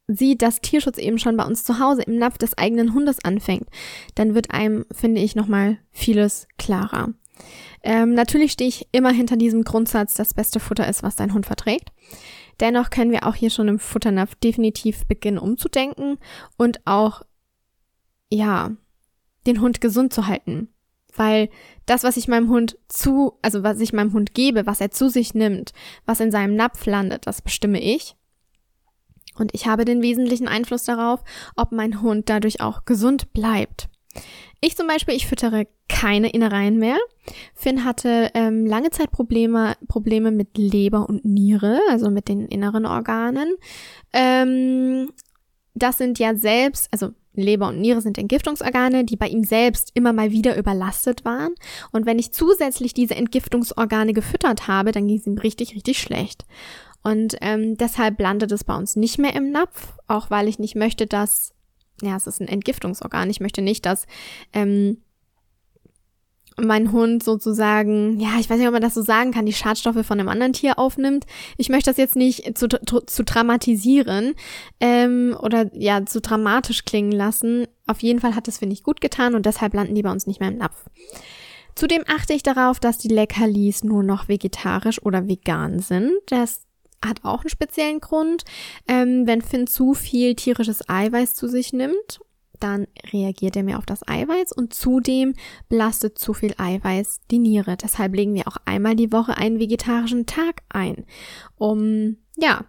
sieht, 0.07 0.41
dass 0.41 0.61
Tierschutz 0.61 0.97
eben 0.97 1.19
schon 1.19 1.37
bei 1.37 1.45
uns 1.45 1.63
zu 1.63 1.79
Hause 1.79 2.03
im 2.03 2.17
Napf 2.17 2.37
des 2.37 2.57
eigenen 2.57 2.93
Hundes 2.93 3.23
anfängt, 3.23 3.67
dann 4.15 4.35
wird 4.35 4.51
einem, 4.51 4.85
finde 4.91 5.21
ich, 5.21 5.35
nochmal 5.35 5.77
vieles 5.91 6.47
klarer. 6.57 7.13
Ähm, 7.83 8.13
natürlich 8.13 8.51
stehe 8.53 8.69
ich 8.69 8.87
immer 8.91 9.11
hinter 9.11 9.37
diesem 9.37 9.63
Grundsatz, 9.63 10.15
das 10.15 10.33
beste 10.33 10.59
Futter 10.59 10.87
ist, 10.87 11.03
was 11.03 11.15
dein 11.15 11.33
Hund 11.33 11.45
verträgt. 11.45 11.91
Dennoch 12.59 12.89
können 12.89 13.11
wir 13.11 13.27
auch 13.27 13.35
hier 13.35 13.49
schon 13.49 13.67
im 13.67 13.79
Futternapf 13.79 14.35
definitiv 14.35 15.05
beginnen 15.05 15.37
umzudenken 15.37 16.17
und 16.57 16.85
auch, 16.85 17.21
ja, 18.29 18.71
den 19.45 19.61
Hund 19.61 19.79
gesund 19.79 20.11
zu 20.11 20.27
halten. 20.27 20.69
Weil 21.15 21.49
das, 21.85 22.03
was 22.03 22.17
ich 22.17 22.27
meinem 22.27 22.49
Hund 22.49 22.77
zu, 22.89 23.37
also 23.41 23.63
was 23.63 23.79
ich 23.79 23.93
meinem 23.93 24.13
Hund 24.13 24.33
gebe, 24.33 24.65
was 24.65 24.81
er 24.81 24.91
zu 24.91 25.09
sich 25.09 25.33
nimmt, 25.33 25.71
was 26.05 26.19
in 26.19 26.31
seinem 26.31 26.55
Napf 26.55 26.85
landet, 26.85 27.25
das 27.25 27.41
bestimme 27.41 27.81
ich. 27.81 28.16
Und 29.39 29.53
ich 29.53 29.67
habe 29.67 29.85
den 29.85 30.01
wesentlichen 30.01 30.47
Einfluss 30.47 30.83
darauf, 30.83 31.23
ob 31.55 31.71
mein 31.71 32.01
Hund 32.01 32.29
dadurch 32.29 32.61
auch 32.61 32.85
gesund 32.85 33.33
bleibt. 33.33 33.89
Ich 34.59 34.75
zum 34.75 34.87
Beispiel, 34.87 35.15
ich 35.15 35.27
füttere 35.27 35.67
keine 35.87 36.29
Innereien 36.29 36.77
mehr. 36.77 36.97
Finn 37.53 37.85
hatte 37.85 38.31
ähm, 38.33 38.65
lange 38.65 38.89
Zeit 38.89 39.11
Probleme, 39.11 39.75
Probleme 39.87 40.31
mit 40.31 40.57
Leber 40.57 41.07
und 41.07 41.25
Niere, 41.25 41.79
also 41.89 42.09
mit 42.09 42.27
den 42.27 42.47
inneren 42.47 42.85
Organen. 42.85 43.55
Ähm, 44.13 45.11
das 45.75 45.97
sind 45.97 46.17
ja 46.17 46.35
selbst, 46.35 46.87
also 46.91 47.11
Leber 47.33 47.67
und 47.67 47.79
Niere 47.79 48.01
sind 48.01 48.17
Entgiftungsorgane, 48.17 49.05
die 49.05 49.15
bei 49.15 49.27
ihm 49.27 49.43
selbst 49.43 49.91
immer 49.93 50.11
mal 50.11 50.31
wieder 50.31 50.57
überlastet 50.57 51.23
waren. 51.23 51.53
Und 51.91 52.07
wenn 52.07 52.17
ich 52.17 52.33
zusätzlich 52.33 52.95
diese 52.95 53.15
Entgiftungsorgane 53.15 54.13
gefüttert 54.13 54.67
habe, 54.67 54.91
dann 54.91 55.07
ging 55.07 55.19
es 55.19 55.27
ihm 55.27 55.37
richtig, 55.37 55.75
richtig 55.75 55.99
schlecht. 55.99 56.45
Und 57.03 57.37
ähm, 57.41 57.77
deshalb 57.77 58.19
landet 58.19 58.51
es 58.51 58.63
bei 58.63 58.75
uns 58.75 58.95
nicht 58.95 59.17
mehr 59.17 59.35
im 59.35 59.51
Napf, 59.51 59.93
auch 60.07 60.29
weil 60.29 60.47
ich 60.47 60.59
nicht 60.59 60.75
möchte, 60.75 61.07
dass, 61.07 61.53
ja, 62.01 62.15
es 62.15 62.27
ist 62.27 62.41
ein 62.41 62.47
Entgiftungsorgan. 62.47 63.29
Ich 63.29 63.39
möchte 63.39 63.61
nicht, 63.61 63.85
dass 63.85 64.05
ähm, 64.53 64.97
mein 66.59 66.91
Hund 66.91 67.23
sozusagen, 67.23 68.19
ja, 68.19 68.39
ich 68.39 68.49
weiß 68.49 68.57
nicht, 68.57 68.67
ob 68.67 68.73
man 68.73 68.81
das 68.81 68.95
so 68.95 69.03
sagen 69.03 69.31
kann, 69.31 69.45
die 69.45 69.53
Schadstoffe 69.53 70.05
von 70.05 70.19
einem 70.19 70.29
anderen 70.29 70.53
Tier 70.53 70.79
aufnimmt. 70.79 71.25
Ich 71.57 71.69
möchte 71.69 71.91
das 71.91 71.97
jetzt 71.97 72.15
nicht 72.15 72.57
zu, 72.57 72.67
zu, 72.67 73.01
zu 73.01 73.23
dramatisieren 73.23 74.33
ähm, 74.79 75.37
oder 75.39 75.69
ja, 75.75 76.03
zu 76.05 76.19
dramatisch 76.19 76.83
klingen 76.83 77.11
lassen. 77.11 77.67
Auf 77.85 78.01
jeden 78.01 78.19
Fall 78.19 78.35
hat 78.35 78.47
das, 78.47 78.57
finde 78.57 78.73
ich, 78.73 78.83
gut 78.83 79.01
getan 79.01 79.35
und 79.35 79.45
deshalb 79.45 79.75
landen 79.75 79.93
die 79.93 80.01
bei 80.01 80.11
uns 80.11 80.25
nicht 80.25 80.39
mehr 80.39 80.49
im 80.49 80.57
Napf. 80.57 80.85
Zudem 81.75 82.03
achte 82.07 82.33
ich 82.33 82.41
darauf, 82.41 82.79
dass 82.79 82.97
die 82.97 83.07
Leckerlis 83.07 83.83
nur 83.83 84.01
noch 84.01 84.27
vegetarisch 84.27 84.99
oder 85.03 85.27
vegan 85.27 85.79
sind. 85.79 86.11
Das 86.25 86.66
hat 87.05 87.23
auch 87.23 87.41
einen 87.41 87.49
speziellen 87.49 87.99
Grund. 87.99 88.43
Ähm, 88.87 89.25
wenn 89.25 89.41
Finn 89.41 89.67
zu 89.67 89.93
viel 89.93 90.35
tierisches 90.35 90.87
Eiweiß 90.89 91.33
zu 91.33 91.47
sich 91.47 91.73
nimmt, 91.73 92.19
dann 92.59 92.87
reagiert 93.11 93.55
er 93.55 93.63
mehr 93.63 93.77
auf 93.77 93.85
das 93.85 94.07
Eiweiß 94.07 94.51
und 94.51 94.73
zudem 94.73 95.33
belastet 95.69 96.17
zu 96.17 96.33
viel 96.33 96.53
Eiweiß 96.57 97.19
die 97.29 97.39
Niere. 97.39 97.77
Deshalb 97.77 98.15
legen 98.15 98.33
wir 98.33 98.47
auch 98.47 98.57
einmal 98.65 98.95
die 98.95 99.11
Woche 99.11 99.37
einen 99.37 99.59
vegetarischen 99.59 100.25
Tag 100.25 100.63
ein, 100.69 101.05
um 101.55 102.17
ja 102.35 102.65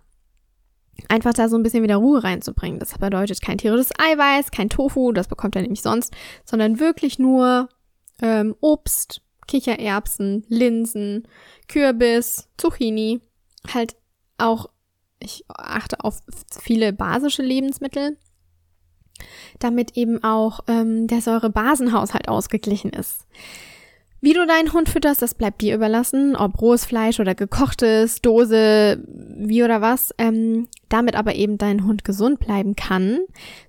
einfach 1.09 1.33
da 1.33 1.49
so 1.49 1.57
ein 1.57 1.63
bisschen 1.63 1.83
wieder 1.83 1.97
Ruhe 1.97 2.25
reinzubringen. 2.25 2.81
Das 2.81 2.97
bedeutet 2.99 3.41
kein 3.41 3.59
tierisches 3.59 3.93
Eiweiß, 3.99 4.51
kein 4.51 4.69
Tofu, 4.69 5.13
das 5.13 5.29
bekommt 5.29 5.57
er 5.57 5.63
nämlich 5.63 5.83
sonst, 5.83 6.15
sondern 6.45 6.81
wirklich 6.81 7.19
nur 7.19 7.69
ähm, 8.21 8.55
Obst, 8.61 9.23
Kichererbsen, 9.47 10.45
Linsen, 10.49 11.27
Kürbis, 11.69 12.49
Zucchini, 12.59 13.21
halt 13.73 13.97
auch, 14.38 14.71
ich 15.21 15.45
achte 15.49 16.04
auf 16.04 16.21
viele 16.61 16.92
basische 16.92 17.42
Lebensmittel, 17.42 18.16
damit 19.59 19.97
eben 19.97 20.23
auch 20.23 20.61
ähm, 20.68 21.07
der 21.07 21.21
Säurebasenhaushalt 21.21 22.28
ausgeglichen 22.28 22.90
ist. 22.90 23.26
Wie 24.21 24.33
du 24.33 24.47
deinen 24.47 24.73
Hund 24.73 24.88
fütterst, 24.88 25.23
das 25.23 25.35
bleibt 25.35 25.61
dir 25.62 25.75
überlassen, 25.75 26.35
ob 26.35 26.61
rohes 26.61 26.85
Fleisch 26.85 27.21
oder 27.21 27.37
gekochtes, 27.37 28.21
Dose, 28.21 29.00
wie 29.07 29.62
oder 29.62 29.80
was. 29.80 30.12
Ähm, 30.18 30.66
damit 30.88 31.14
aber 31.14 31.37
eben 31.37 31.57
dein 31.57 31.85
Hund 31.85 32.04
gesund 32.04 32.40
bleiben 32.40 32.75
kann, 32.75 33.21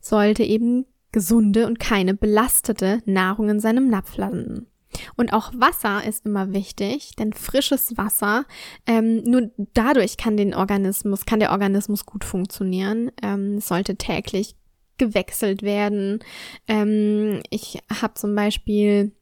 sollte 0.01 0.43
eben 0.43 0.85
gesunde 1.11 1.67
und 1.67 1.79
keine 1.79 2.15
belastete 2.15 3.01
Nahrung 3.05 3.49
in 3.49 3.59
seinem 3.59 3.89
Napf 3.89 4.17
landen. 4.17 4.68
Und 5.15 5.33
auch 5.33 5.51
Wasser 5.55 6.03
ist 6.03 6.25
immer 6.25 6.53
wichtig, 6.53 7.15
denn 7.17 7.33
frisches 7.33 7.97
Wasser, 7.97 8.45
ähm, 8.85 9.23
nur 9.23 9.51
dadurch 9.73 10.17
kann 10.17 10.37
den 10.37 10.53
Organismus, 10.53 11.25
kann 11.25 11.39
der 11.39 11.51
Organismus 11.51 12.05
gut 12.05 12.23
funktionieren. 12.23 13.11
Ähm, 13.21 13.59
sollte 13.59 13.95
täglich 13.95 14.55
gewechselt 14.97 15.61
werden. 15.61 16.19
Ähm, 16.67 17.41
ich 17.49 17.79
habe 18.01 18.13
zum 18.15 18.35
Beispiel 18.35 19.13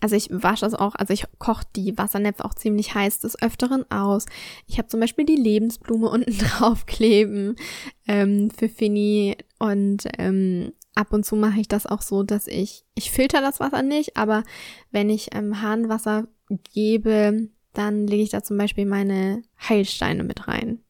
also 0.00 0.16
ich 0.16 0.28
wasche 0.30 0.64
das 0.64 0.74
auch, 0.74 0.94
also 0.94 1.12
ich 1.12 1.26
koche 1.38 1.64
die 1.76 1.96
Wassernäpfe 1.98 2.44
auch 2.44 2.54
ziemlich 2.54 2.94
heiß 2.94 3.20
des 3.20 3.40
Öfteren 3.42 3.90
aus. 3.90 4.26
Ich 4.66 4.78
habe 4.78 4.88
zum 4.88 5.00
Beispiel 5.00 5.26
die 5.26 5.36
Lebensblume 5.36 6.08
unten 6.10 6.36
drauf 6.38 6.86
kleben 6.86 7.56
ähm, 8.06 8.50
für 8.50 8.68
Finny 8.68 9.36
und 9.58 10.08
ähm, 10.18 10.72
ab 10.94 11.12
und 11.12 11.24
zu 11.24 11.36
mache 11.36 11.60
ich 11.60 11.68
das 11.68 11.86
auch 11.86 12.02
so, 12.02 12.22
dass 12.22 12.46
ich, 12.46 12.84
ich 12.94 13.10
filter 13.10 13.40
das 13.40 13.60
Wasser 13.60 13.82
nicht, 13.82 14.16
aber 14.16 14.44
wenn 14.90 15.10
ich 15.10 15.34
ähm, 15.34 15.60
Hahnwasser 15.60 16.28
gebe, 16.72 17.48
dann 17.72 18.06
lege 18.06 18.22
ich 18.22 18.30
da 18.30 18.42
zum 18.42 18.56
Beispiel 18.56 18.86
meine 18.86 19.42
Heilsteine 19.68 20.24
mit 20.24 20.46
rein. 20.46 20.80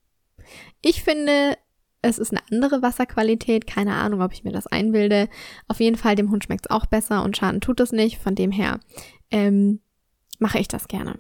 Ich 0.83 1.03
finde, 1.03 1.57
es 2.03 2.19
ist 2.19 2.33
eine 2.33 2.43
andere 2.51 2.83
Wasserqualität. 2.83 3.67
Keine 3.67 3.95
Ahnung, 3.95 4.21
ob 4.21 4.33
ich 4.33 4.45
mir 4.45 4.53
das 4.53 4.67
einbilde. 4.67 5.29
Auf 5.69 5.81
jeden 5.81 5.97
Fall, 5.97 6.15
dem 6.17 6.31
Hund 6.31 6.45
schmeckt 6.45 6.67
es 6.67 6.71
auch 6.71 6.87
besser 6.87 7.25
und 7.25 7.37
Schaden 7.37 7.63
tut 7.63 7.81
es 7.81 7.93
nicht. 7.93 8.19
Von 8.19 8.35
dem 8.35 8.51
her 8.51 8.81
ähm, 9.31 9.81
mache 10.39 10.59
ich 10.59 10.69
das 10.69 10.87
gerne. 10.87 11.19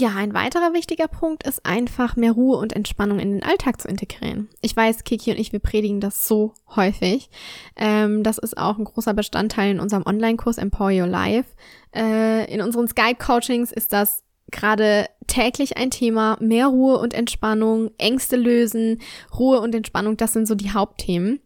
Ja, 0.00 0.14
ein 0.14 0.32
weiterer 0.32 0.74
wichtiger 0.74 1.08
Punkt 1.08 1.42
ist 1.42 1.66
einfach 1.66 2.14
mehr 2.14 2.30
Ruhe 2.30 2.56
und 2.58 2.72
Entspannung 2.72 3.18
in 3.18 3.32
den 3.32 3.42
Alltag 3.42 3.80
zu 3.80 3.88
integrieren. 3.88 4.48
Ich 4.60 4.76
weiß, 4.76 5.02
Kiki 5.02 5.32
und 5.32 5.40
ich, 5.40 5.52
wir 5.52 5.58
predigen 5.58 6.00
das 6.00 6.28
so 6.28 6.54
häufig. 6.76 7.30
Ähm, 7.74 8.22
das 8.22 8.38
ist 8.38 8.56
auch 8.56 8.78
ein 8.78 8.84
großer 8.84 9.12
Bestandteil 9.12 9.72
in 9.72 9.80
unserem 9.80 10.04
Online-Kurs 10.06 10.58
Empower 10.58 10.92
Your 10.92 11.08
Life. 11.08 11.48
Äh, 11.92 12.48
in 12.54 12.62
unseren 12.62 12.86
Skype-Coachings 12.86 13.72
ist 13.72 13.92
das 13.92 14.22
gerade 14.52 15.06
täglich 15.26 15.76
ein 15.78 15.90
Thema. 15.90 16.36
Mehr 16.38 16.68
Ruhe 16.68 16.98
und 16.98 17.12
Entspannung, 17.12 17.90
Ängste 17.98 18.36
lösen, 18.36 19.00
Ruhe 19.36 19.60
und 19.60 19.74
Entspannung, 19.74 20.16
das 20.16 20.32
sind 20.32 20.46
so 20.46 20.54
die 20.54 20.70
Hauptthemen. 20.70 21.40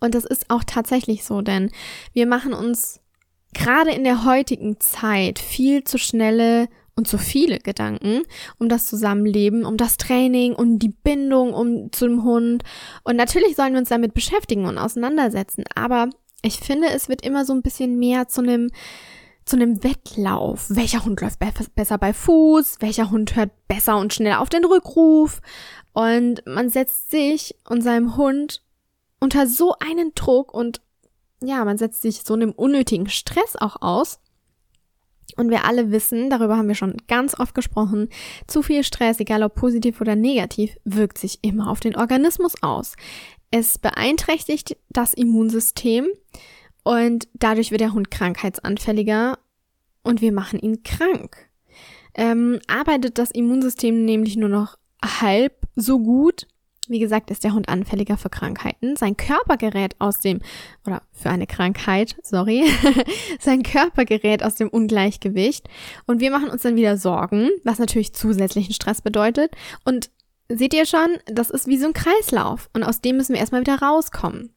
Und 0.00 0.14
das 0.14 0.24
ist 0.24 0.48
auch 0.48 0.64
tatsächlich 0.64 1.24
so, 1.24 1.42
denn 1.42 1.70
wir 2.14 2.26
machen 2.26 2.54
uns 2.54 3.00
gerade 3.52 3.90
in 3.90 4.02
der 4.02 4.24
heutigen 4.24 4.80
Zeit 4.80 5.38
viel 5.38 5.84
zu 5.84 5.98
schnelle 5.98 6.68
und 6.96 7.08
zu 7.08 7.18
viele 7.18 7.58
Gedanken 7.58 8.22
um 8.58 8.68
das 8.68 8.86
Zusammenleben, 8.86 9.64
um 9.64 9.76
das 9.76 9.96
Training, 9.96 10.54
um 10.54 10.78
die 10.78 10.90
Bindung 10.90 11.52
um 11.52 11.92
zum 11.92 12.24
Hund. 12.24 12.62
Und 13.02 13.16
natürlich 13.16 13.56
sollen 13.56 13.72
wir 13.72 13.80
uns 13.80 13.88
damit 13.88 14.14
beschäftigen 14.14 14.66
und 14.66 14.78
auseinandersetzen. 14.78 15.64
Aber 15.74 16.10
ich 16.42 16.58
finde, 16.58 16.88
es 16.88 17.08
wird 17.08 17.24
immer 17.24 17.44
so 17.44 17.52
ein 17.52 17.62
bisschen 17.62 17.98
mehr 17.98 18.28
zu 18.28 18.42
einem 18.42 18.70
zu 19.44 19.56
einem 19.56 19.84
Wettlauf. 19.84 20.66
Welcher 20.70 21.04
Hund 21.04 21.20
läuft 21.20 21.38
be 21.38 21.52
besser 21.74 21.98
bei 21.98 22.14
Fuß? 22.14 22.76
Welcher 22.80 23.10
Hund 23.10 23.36
hört 23.36 23.50
besser 23.68 23.98
und 23.98 24.14
schneller 24.14 24.40
auf 24.40 24.48
den 24.48 24.64
Rückruf? 24.64 25.42
Und 25.92 26.42
man 26.46 26.70
setzt 26.70 27.10
sich 27.10 27.54
und 27.68 27.82
seinem 27.82 28.16
Hund 28.16 28.62
unter 29.20 29.46
so 29.46 29.74
einen 29.78 30.12
Druck 30.14 30.52
und 30.54 30.80
ja, 31.42 31.64
man 31.64 31.78
setzt 31.78 32.02
sich 32.02 32.22
so 32.24 32.34
einem 32.34 32.52
unnötigen 32.52 33.08
Stress 33.08 33.56
auch 33.56 33.82
aus. 33.82 34.18
Und 35.36 35.50
wir 35.50 35.64
alle 35.64 35.90
wissen, 35.90 36.30
darüber 36.30 36.56
haben 36.56 36.68
wir 36.68 36.74
schon 36.74 36.96
ganz 37.08 37.38
oft 37.38 37.54
gesprochen, 37.54 38.08
zu 38.46 38.62
viel 38.62 38.84
Stress, 38.84 39.18
egal 39.20 39.42
ob 39.42 39.54
positiv 39.54 40.00
oder 40.00 40.16
negativ, 40.16 40.76
wirkt 40.84 41.18
sich 41.18 41.38
immer 41.42 41.70
auf 41.70 41.80
den 41.80 41.96
Organismus 41.96 42.54
aus. 42.62 42.94
Es 43.50 43.78
beeinträchtigt 43.78 44.76
das 44.90 45.14
Immunsystem 45.14 46.06
und 46.82 47.28
dadurch 47.34 47.70
wird 47.70 47.80
der 47.80 47.94
Hund 47.94 48.10
krankheitsanfälliger 48.10 49.38
und 50.02 50.20
wir 50.20 50.32
machen 50.32 50.58
ihn 50.58 50.82
krank. 50.82 51.48
Ähm, 52.14 52.60
arbeitet 52.68 53.18
das 53.18 53.30
Immunsystem 53.30 54.04
nämlich 54.04 54.36
nur 54.36 54.48
noch 54.48 54.76
halb 55.04 55.66
so 55.74 55.98
gut, 55.98 56.46
wie 56.88 56.98
gesagt, 56.98 57.30
ist 57.30 57.44
der 57.44 57.52
Hund 57.52 57.68
anfälliger 57.68 58.16
für 58.16 58.30
Krankheiten. 58.30 58.96
Sein 58.96 59.16
Körper 59.16 59.56
gerät 59.56 59.94
aus 59.98 60.18
dem, 60.18 60.40
oder 60.86 61.02
für 61.12 61.30
eine 61.30 61.46
Krankheit, 61.46 62.16
sorry, 62.22 62.64
sein 63.40 63.62
Körper 63.62 64.04
gerät 64.04 64.42
aus 64.42 64.54
dem 64.56 64.68
Ungleichgewicht 64.68 65.68
und 66.06 66.20
wir 66.20 66.30
machen 66.30 66.48
uns 66.48 66.62
dann 66.62 66.76
wieder 66.76 66.96
Sorgen, 66.96 67.50
was 67.64 67.78
natürlich 67.78 68.14
zusätzlichen 68.14 68.74
Stress 68.74 69.02
bedeutet. 69.02 69.52
Und 69.84 70.10
seht 70.48 70.74
ihr 70.74 70.86
schon, 70.86 71.18
das 71.26 71.50
ist 71.50 71.66
wie 71.66 71.78
so 71.78 71.86
ein 71.86 71.92
Kreislauf 71.92 72.68
und 72.72 72.82
aus 72.82 73.00
dem 73.00 73.16
müssen 73.16 73.32
wir 73.32 73.40
erstmal 73.40 73.62
wieder 73.62 73.80
rauskommen. 73.80 74.54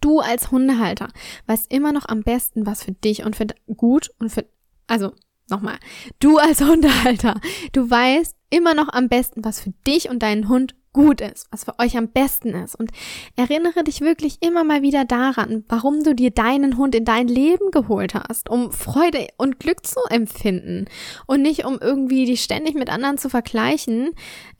Du 0.00 0.20
als 0.20 0.50
Hundehalter 0.50 1.08
weißt 1.46 1.70
immer 1.72 1.92
noch 1.92 2.06
am 2.08 2.22
besten, 2.22 2.66
was 2.66 2.82
für 2.82 2.92
dich 2.92 3.24
und 3.24 3.36
für 3.36 3.46
gut 3.76 4.10
und 4.18 4.30
für, 4.30 4.46
also 4.86 5.12
nochmal, 5.50 5.78
du 6.20 6.38
als 6.38 6.60
Hundehalter, 6.62 7.40
du 7.72 7.90
weißt 7.90 8.34
immer 8.48 8.74
noch 8.74 8.88
am 8.88 9.08
besten, 9.08 9.44
was 9.44 9.60
für 9.60 9.72
dich 9.86 10.08
und 10.08 10.22
deinen 10.22 10.48
Hund 10.48 10.74
gut 10.92 11.20
ist, 11.20 11.46
was 11.50 11.64
für 11.64 11.78
euch 11.78 11.96
am 11.96 12.08
besten 12.08 12.50
ist. 12.50 12.74
Und 12.74 12.90
erinnere 13.36 13.84
dich 13.84 14.00
wirklich 14.00 14.38
immer 14.40 14.64
mal 14.64 14.82
wieder 14.82 15.04
daran, 15.04 15.64
warum 15.68 16.02
du 16.02 16.14
dir 16.14 16.30
deinen 16.30 16.76
Hund 16.76 16.94
in 16.94 17.04
dein 17.04 17.28
Leben 17.28 17.70
geholt 17.70 18.14
hast, 18.14 18.50
um 18.50 18.72
Freude 18.72 19.28
und 19.36 19.60
Glück 19.60 19.86
zu 19.86 20.00
empfinden 20.10 20.86
und 21.26 21.42
nicht 21.42 21.64
um 21.64 21.78
irgendwie 21.80 22.24
dich 22.24 22.42
ständig 22.42 22.74
mit 22.74 22.90
anderen 22.90 23.18
zu 23.18 23.28
vergleichen. 23.28 24.10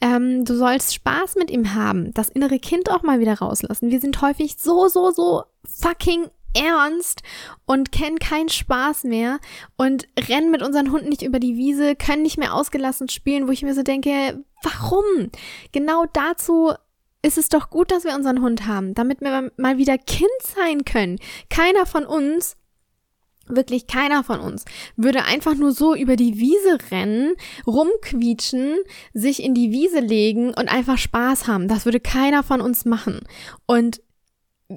Ähm, 0.00 0.44
du 0.44 0.54
sollst 0.54 0.94
Spaß 0.94 1.36
mit 1.36 1.50
ihm 1.50 1.74
haben, 1.74 2.12
das 2.14 2.28
innere 2.28 2.58
Kind 2.58 2.90
auch 2.90 3.02
mal 3.02 3.20
wieder 3.20 3.34
rauslassen. 3.34 3.90
Wir 3.90 4.00
sind 4.00 4.20
häufig 4.22 4.56
so, 4.58 4.88
so, 4.88 5.10
so 5.10 5.42
fucking 5.64 6.26
ernst 6.54 7.22
und 7.66 7.92
kennen 7.92 8.18
keinen 8.18 8.48
Spaß 8.48 9.04
mehr 9.04 9.38
und 9.76 10.08
rennen 10.28 10.50
mit 10.50 10.62
unseren 10.62 10.92
Hunden 10.92 11.08
nicht 11.08 11.22
über 11.22 11.40
die 11.40 11.56
Wiese, 11.56 11.96
können 11.96 12.22
nicht 12.22 12.38
mehr 12.38 12.54
ausgelassen 12.54 13.08
spielen, 13.08 13.48
wo 13.48 13.52
ich 13.52 13.62
mir 13.62 13.74
so 13.74 13.82
denke, 13.82 14.44
warum? 14.62 15.30
Genau 15.72 16.04
dazu 16.12 16.72
ist 17.22 17.38
es 17.38 17.48
doch 17.48 17.70
gut, 17.70 17.90
dass 17.90 18.04
wir 18.04 18.14
unseren 18.14 18.40
Hund 18.40 18.66
haben, 18.66 18.94
damit 18.94 19.20
wir 19.20 19.52
mal 19.56 19.78
wieder 19.78 19.98
Kind 19.98 20.30
sein 20.42 20.84
können. 20.84 21.18
Keiner 21.50 21.86
von 21.86 22.06
uns 22.06 22.56
wirklich 23.56 23.86
keiner 23.86 24.24
von 24.24 24.40
uns 24.40 24.64
würde 24.96 25.24
einfach 25.24 25.54
nur 25.54 25.72
so 25.72 25.94
über 25.94 26.16
die 26.16 26.38
Wiese 26.38 26.78
rennen, 26.90 27.34
rumquietschen, 27.66 28.76
sich 29.12 29.42
in 29.42 29.54
die 29.54 29.70
Wiese 29.70 30.00
legen 30.00 30.48
und 30.48 30.68
einfach 30.68 30.98
Spaß 30.98 31.46
haben. 31.46 31.68
Das 31.68 31.84
würde 31.84 32.00
keiner 32.00 32.42
von 32.42 32.60
uns 32.60 32.84
machen. 32.84 33.20
Und 33.66 34.00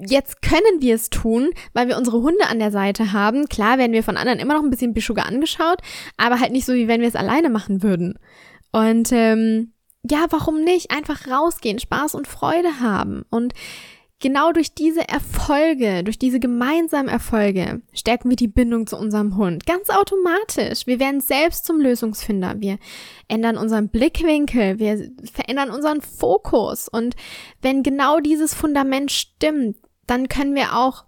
Jetzt 0.08 0.42
können 0.42 0.80
wir 0.82 0.96
es 0.96 1.10
tun, 1.12 1.52
weil 1.74 1.88
wir 1.88 1.98
unsere 1.98 2.22
Hunde 2.22 2.48
an 2.48 2.58
der 2.58 2.72
Seite 2.72 3.14
haben. 3.14 3.48
Klar 3.48 3.78
werden 3.78 3.94
wir 3.94 4.04
von 4.04 4.18
anderen 4.18 4.40
immer 4.40 4.56
noch 4.56 4.64
ein 4.64 4.72
bisschen 4.72 4.94
Bischuge 4.94 5.24
angeschaut, 5.24 5.82
aber 6.18 6.40
halt 6.40 6.52
nicht 6.52 6.66
so, 6.66 6.74
wie 6.74 6.88
wenn 6.88 7.02
wir 7.02 7.08
es 7.08 7.16
alleine 7.16 7.50
machen 7.50 7.84
würden. 7.84 8.18
Und 8.72 9.12
ähm, 9.12 9.74
ja, 10.10 10.26
warum 10.32 10.64
nicht? 10.64 10.92
Einfach 10.92 11.28
rausgehen, 11.28 11.80
Spaß 11.80 12.16
und 12.16 12.28
Freude 12.28 12.80
haben. 12.80 13.24
Und 13.30 13.54
genau 14.20 14.52
durch 14.52 14.74
diese 14.74 15.08
Erfolge, 15.08 16.04
durch 16.04 16.18
diese 16.18 16.40
gemeinsamen 16.40 17.10
Erfolge, 17.10 17.82
stärken 17.94 18.30
wir 18.30 18.36
die 18.36 18.48
Bindung 18.48 18.88
zu 18.88 18.98
unserem 18.98 19.38
Hund. 19.38 19.66
Ganz 19.66 19.90
automatisch. 19.90 20.88
Wir 20.88 21.00
werden 21.00 21.22
selbst 21.22 21.66
zum 21.66 21.80
Lösungsfinder. 21.80 22.56
Wir 22.58 22.80
ändern 23.28 23.58
unseren 23.58 23.90
Blickwinkel. 23.90 24.80
Wir 24.80 25.12
verändern 25.32 25.70
unseren 25.70 26.02
Fokus. 26.02 26.88
Und 26.88 27.16
wenn 27.62 27.84
genau 27.84 28.20
dieses 28.20 28.54
Fundament 28.54 29.12
stimmt, 29.12 29.78
dann 30.08 30.30
können 30.30 30.56
wir 30.56 30.76
auch 30.78 31.06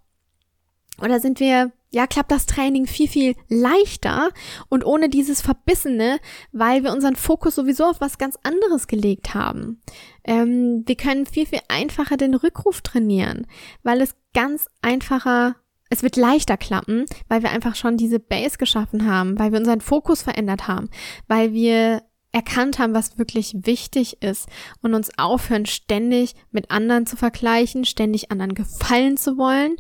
oder 1.02 1.20
sind 1.20 1.40
wir, 1.40 1.72
ja, 1.92 2.08
klappt 2.08 2.32
das 2.32 2.46
Training 2.46 2.88
viel, 2.88 3.08
viel 3.08 3.36
leichter 3.50 4.30
und 4.70 4.86
ohne 4.86 5.10
dieses 5.10 5.42
Verbissene, 5.42 6.20
weil 6.52 6.84
wir 6.84 6.92
unseren 6.92 7.16
Fokus 7.16 7.56
sowieso 7.56 7.86
auf 7.86 8.02
was 8.02 8.18
ganz 8.18 8.38
anderes 8.44 8.88
gelegt 8.88 9.34
haben. 9.34 9.82
Ähm, 10.24 10.84
wir 10.86 10.96
können 10.96 11.26
viel, 11.26 11.46
viel 11.46 11.60
einfacher 11.68 12.18
den 12.18 12.34
Rückruf 12.34 12.82
trainieren, 12.82 13.48
weil 13.84 14.02
es 14.02 14.16
ganz 14.34 14.68
einfacher, 14.82 15.56
es 15.90 16.02
wird 16.02 16.16
leichter 16.16 16.58
klappen, 16.58 17.06
weil 17.28 17.44
wir 17.44 17.52
einfach 17.52 17.76
schon 17.76 17.98
diese 17.98 18.20
Base 18.20 18.58
geschaffen 18.58 19.10
haben, 19.10 19.38
weil 19.38 19.52
wir 19.52 19.60
unseren 19.60 19.82
Fokus 19.82 20.22
verändert 20.22 20.68
haben, 20.68 20.90
weil 21.28 21.54
wir 21.54 22.02
erkannt 22.36 22.80
haben, 22.80 22.94
was 22.94 23.18
wirklich 23.18 23.56
wichtig 23.66 24.22
ist 24.22 24.48
und 24.82 24.94
uns 24.94 25.18
aufhören, 25.18 25.66
ständig 25.66 26.36
mit 26.52 26.70
anderen 26.70 27.06
zu 27.06 27.16
vergleichen, 27.16 27.86
ständig 27.86 28.30
anderen 28.30 28.54
gefallen 28.54 29.16
zu 29.16 29.38
wollen. 29.38 29.78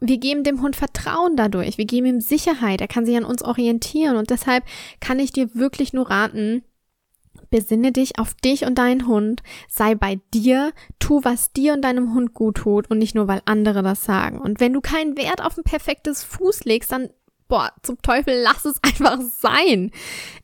Wir 0.00 0.18
geben 0.18 0.44
dem 0.44 0.62
Hund 0.62 0.76
Vertrauen 0.76 1.36
dadurch, 1.36 1.76
wir 1.76 1.86
geben 1.86 2.06
ihm 2.06 2.20
Sicherheit, 2.20 2.80
er 2.80 2.88
kann 2.88 3.04
sich 3.04 3.16
an 3.16 3.24
uns 3.24 3.42
orientieren. 3.42 4.16
Und 4.16 4.30
deshalb 4.30 4.64
kann 5.00 5.18
ich 5.18 5.32
dir 5.32 5.54
wirklich 5.54 5.92
nur 5.92 6.08
raten, 6.08 6.62
Besinne 7.50 7.92
dich 7.92 8.18
auf 8.18 8.34
dich 8.34 8.64
und 8.64 8.76
deinen 8.76 9.06
Hund, 9.06 9.42
sei 9.68 9.94
bei 9.94 10.18
dir, 10.34 10.72
tu, 10.98 11.20
was 11.22 11.52
dir 11.52 11.74
und 11.74 11.82
deinem 11.82 12.12
Hund 12.12 12.34
gut 12.34 12.56
tut 12.56 12.90
und 12.90 12.98
nicht 12.98 13.14
nur, 13.14 13.28
weil 13.28 13.42
andere 13.44 13.82
das 13.82 14.04
sagen. 14.04 14.40
Und 14.40 14.58
wenn 14.58 14.72
du 14.72 14.80
keinen 14.80 15.16
Wert 15.16 15.44
auf 15.44 15.56
ein 15.56 15.62
perfektes 15.62 16.24
Fuß 16.24 16.64
legst, 16.64 16.92
dann 16.92 17.10
boah, 17.48 17.72
zum 17.82 18.00
Teufel, 18.02 18.40
lass 18.42 18.64
es 18.64 18.82
einfach 18.82 19.20
sein. 19.20 19.90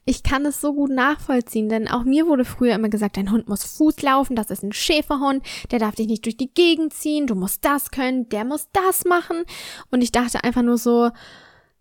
Ich 0.05 0.23
kann 0.23 0.47
es 0.47 0.61
so 0.61 0.75
gut 0.75 0.91
nachvollziehen, 0.91 1.69
denn 1.69 1.89
auch 1.89 2.05
mir 2.05 2.27
wurde 2.27 2.45
früher 2.45 2.75
immer 2.75 2.89
gesagt, 2.89 3.17
dein 3.17 3.31
Hund 3.31 3.49
muss 3.49 3.65
Fuß 3.65 4.03
laufen, 4.03 4.37
das 4.37 4.51
ist 4.51 4.63
ein 4.63 4.73
Schäferhund, 4.73 5.45
der 5.71 5.79
darf 5.79 5.95
dich 5.95 6.09
nicht 6.09 6.25
durch 6.25 6.37
die 6.37 6.53
Gegend 6.53 6.93
ziehen, 6.93 7.27
du 7.27 7.35
musst 7.35 7.65
das 7.65 7.91
können, 7.91 8.29
der 8.29 8.45
muss 8.45 8.69
das 8.73 9.05
machen. 9.05 9.45
Und 9.91 10.03
ich 10.03 10.13
dachte 10.13 10.45
einfach 10.45 10.63
nur 10.63 10.79
so, 10.79 11.11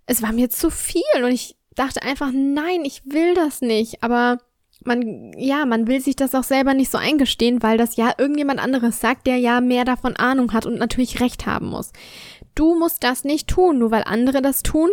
es 0.05 0.21
war 0.21 0.33
mir 0.33 0.49
zu 0.49 0.69
viel 0.69 1.01
und 1.23 1.31
ich 1.31 1.55
dachte 1.75 2.01
einfach, 2.03 2.31
nein, 2.33 2.83
ich 2.83 3.03
will 3.05 3.33
das 3.33 3.61
nicht, 3.61 4.03
aber 4.03 4.39
man, 4.83 5.31
ja, 5.37 5.65
man 5.65 5.87
will 5.87 6.01
sich 6.01 6.15
das 6.15 6.33
auch 6.35 6.43
selber 6.43 6.73
nicht 6.73 6.91
so 6.91 6.97
eingestehen, 6.97 7.61
weil 7.61 7.77
das 7.77 7.95
ja 7.95 8.13
irgendjemand 8.17 8.59
anderes 8.59 8.99
sagt, 8.99 9.27
der 9.27 9.37
ja 9.37 9.61
mehr 9.61 9.85
davon 9.85 10.15
Ahnung 10.15 10.53
hat 10.53 10.65
und 10.65 10.79
natürlich 10.79 11.19
recht 11.19 11.45
haben 11.45 11.67
muss. 11.67 11.91
Du 12.55 12.77
musst 12.77 13.03
das 13.03 13.23
nicht 13.23 13.47
tun, 13.47 13.79
nur 13.79 13.91
weil 13.91 14.03
andere 14.03 14.41
das 14.41 14.63
tun 14.63 14.89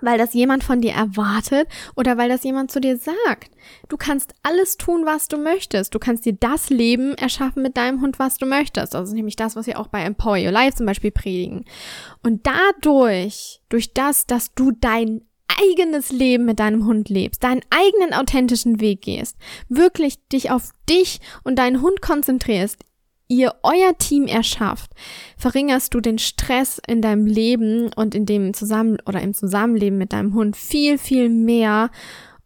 weil 0.00 0.18
das 0.18 0.34
jemand 0.34 0.64
von 0.64 0.80
dir 0.80 0.92
erwartet 0.92 1.68
oder 1.96 2.16
weil 2.16 2.28
das 2.28 2.44
jemand 2.44 2.70
zu 2.70 2.80
dir 2.80 2.96
sagt. 2.96 3.50
Du 3.88 3.96
kannst 3.96 4.34
alles 4.42 4.76
tun, 4.76 5.06
was 5.06 5.28
du 5.28 5.36
möchtest. 5.36 5.94
Du 5.94 5.98
kannst 5.98 6.24
dir 6.24 6.34
das 6.34 6.70
Leben 6.70 7.14
erschaffen 7.14 7.62
mit 7.62 7.76
deinem 7.76 8.00
Hund, 8.00 8.18
was 8.18 8.38
du 8.38 8.46
möchtest. 8.46 8.94
Ist 8.94 9.12
nämlich 9.12 9.36
das, 9.36 9.56
was 9.56 9.66
wir 9.66 9.78
auch 9.78 9.88
bei 9.88 10.02
Empower 10.02 10.36
Your 10.36 10.50
Life 10.50 10.76
zum 10.76 10.86
Beispiel 10.86 11.10
predigen. 11.10 11.64
Und 12.22 12.46
dadurch, 12.46 13.60
durch 13.68 13.92
das, 13.94 14.26
dass 14.26 14.54
du 14.54 14.72
dein 14.72 15.22
eigenes 15.60 16.10
Leben 16.10 16.44
mit 16.44 16.58
deinem 16.58 16.86
Hund 16.86 17.08
lebst, 17.08 17.44
deinen 17.44 17.62
eigenen 17.70 18.12
authentischen 18.14 18.80
Weg 18.80 19.02
gehst, 19.02 19.36
wirklich 19.68 20.26
dich 20.28 20.50
auf 20.50 20.70
dich 20.88 21.20
und 21.44 21.56
deinen 21.58 21.80
Hund 21.80 22.00
konzentrierst, 22.02 22.84
ihr 23.28 23.54
euer 23.62 23.96
Team 23.98 24.26
erschafft, 24.26 24.90
verringerst 25.36 25.94
du 25.94 26.00
den 26.00 26.18
Stress 26.18 26.80
in 26.86 27.02
deinem 27.02 27.26
Leben 27.26 27.90
und 27.94 28.14
in 28.14 28.26
dem 28.26 28.54
Zusammen 28.54 28.98
oder 29.06 29.20
im 29.20 29.34
Zusammenleben 29.34 29.98
mit 29.98 30.12
deinem 30.12 30.34
Hund 30.34 30.56
viel, 30.56 30.98
viel 30.98 31.28
mehr. 31.28 31.90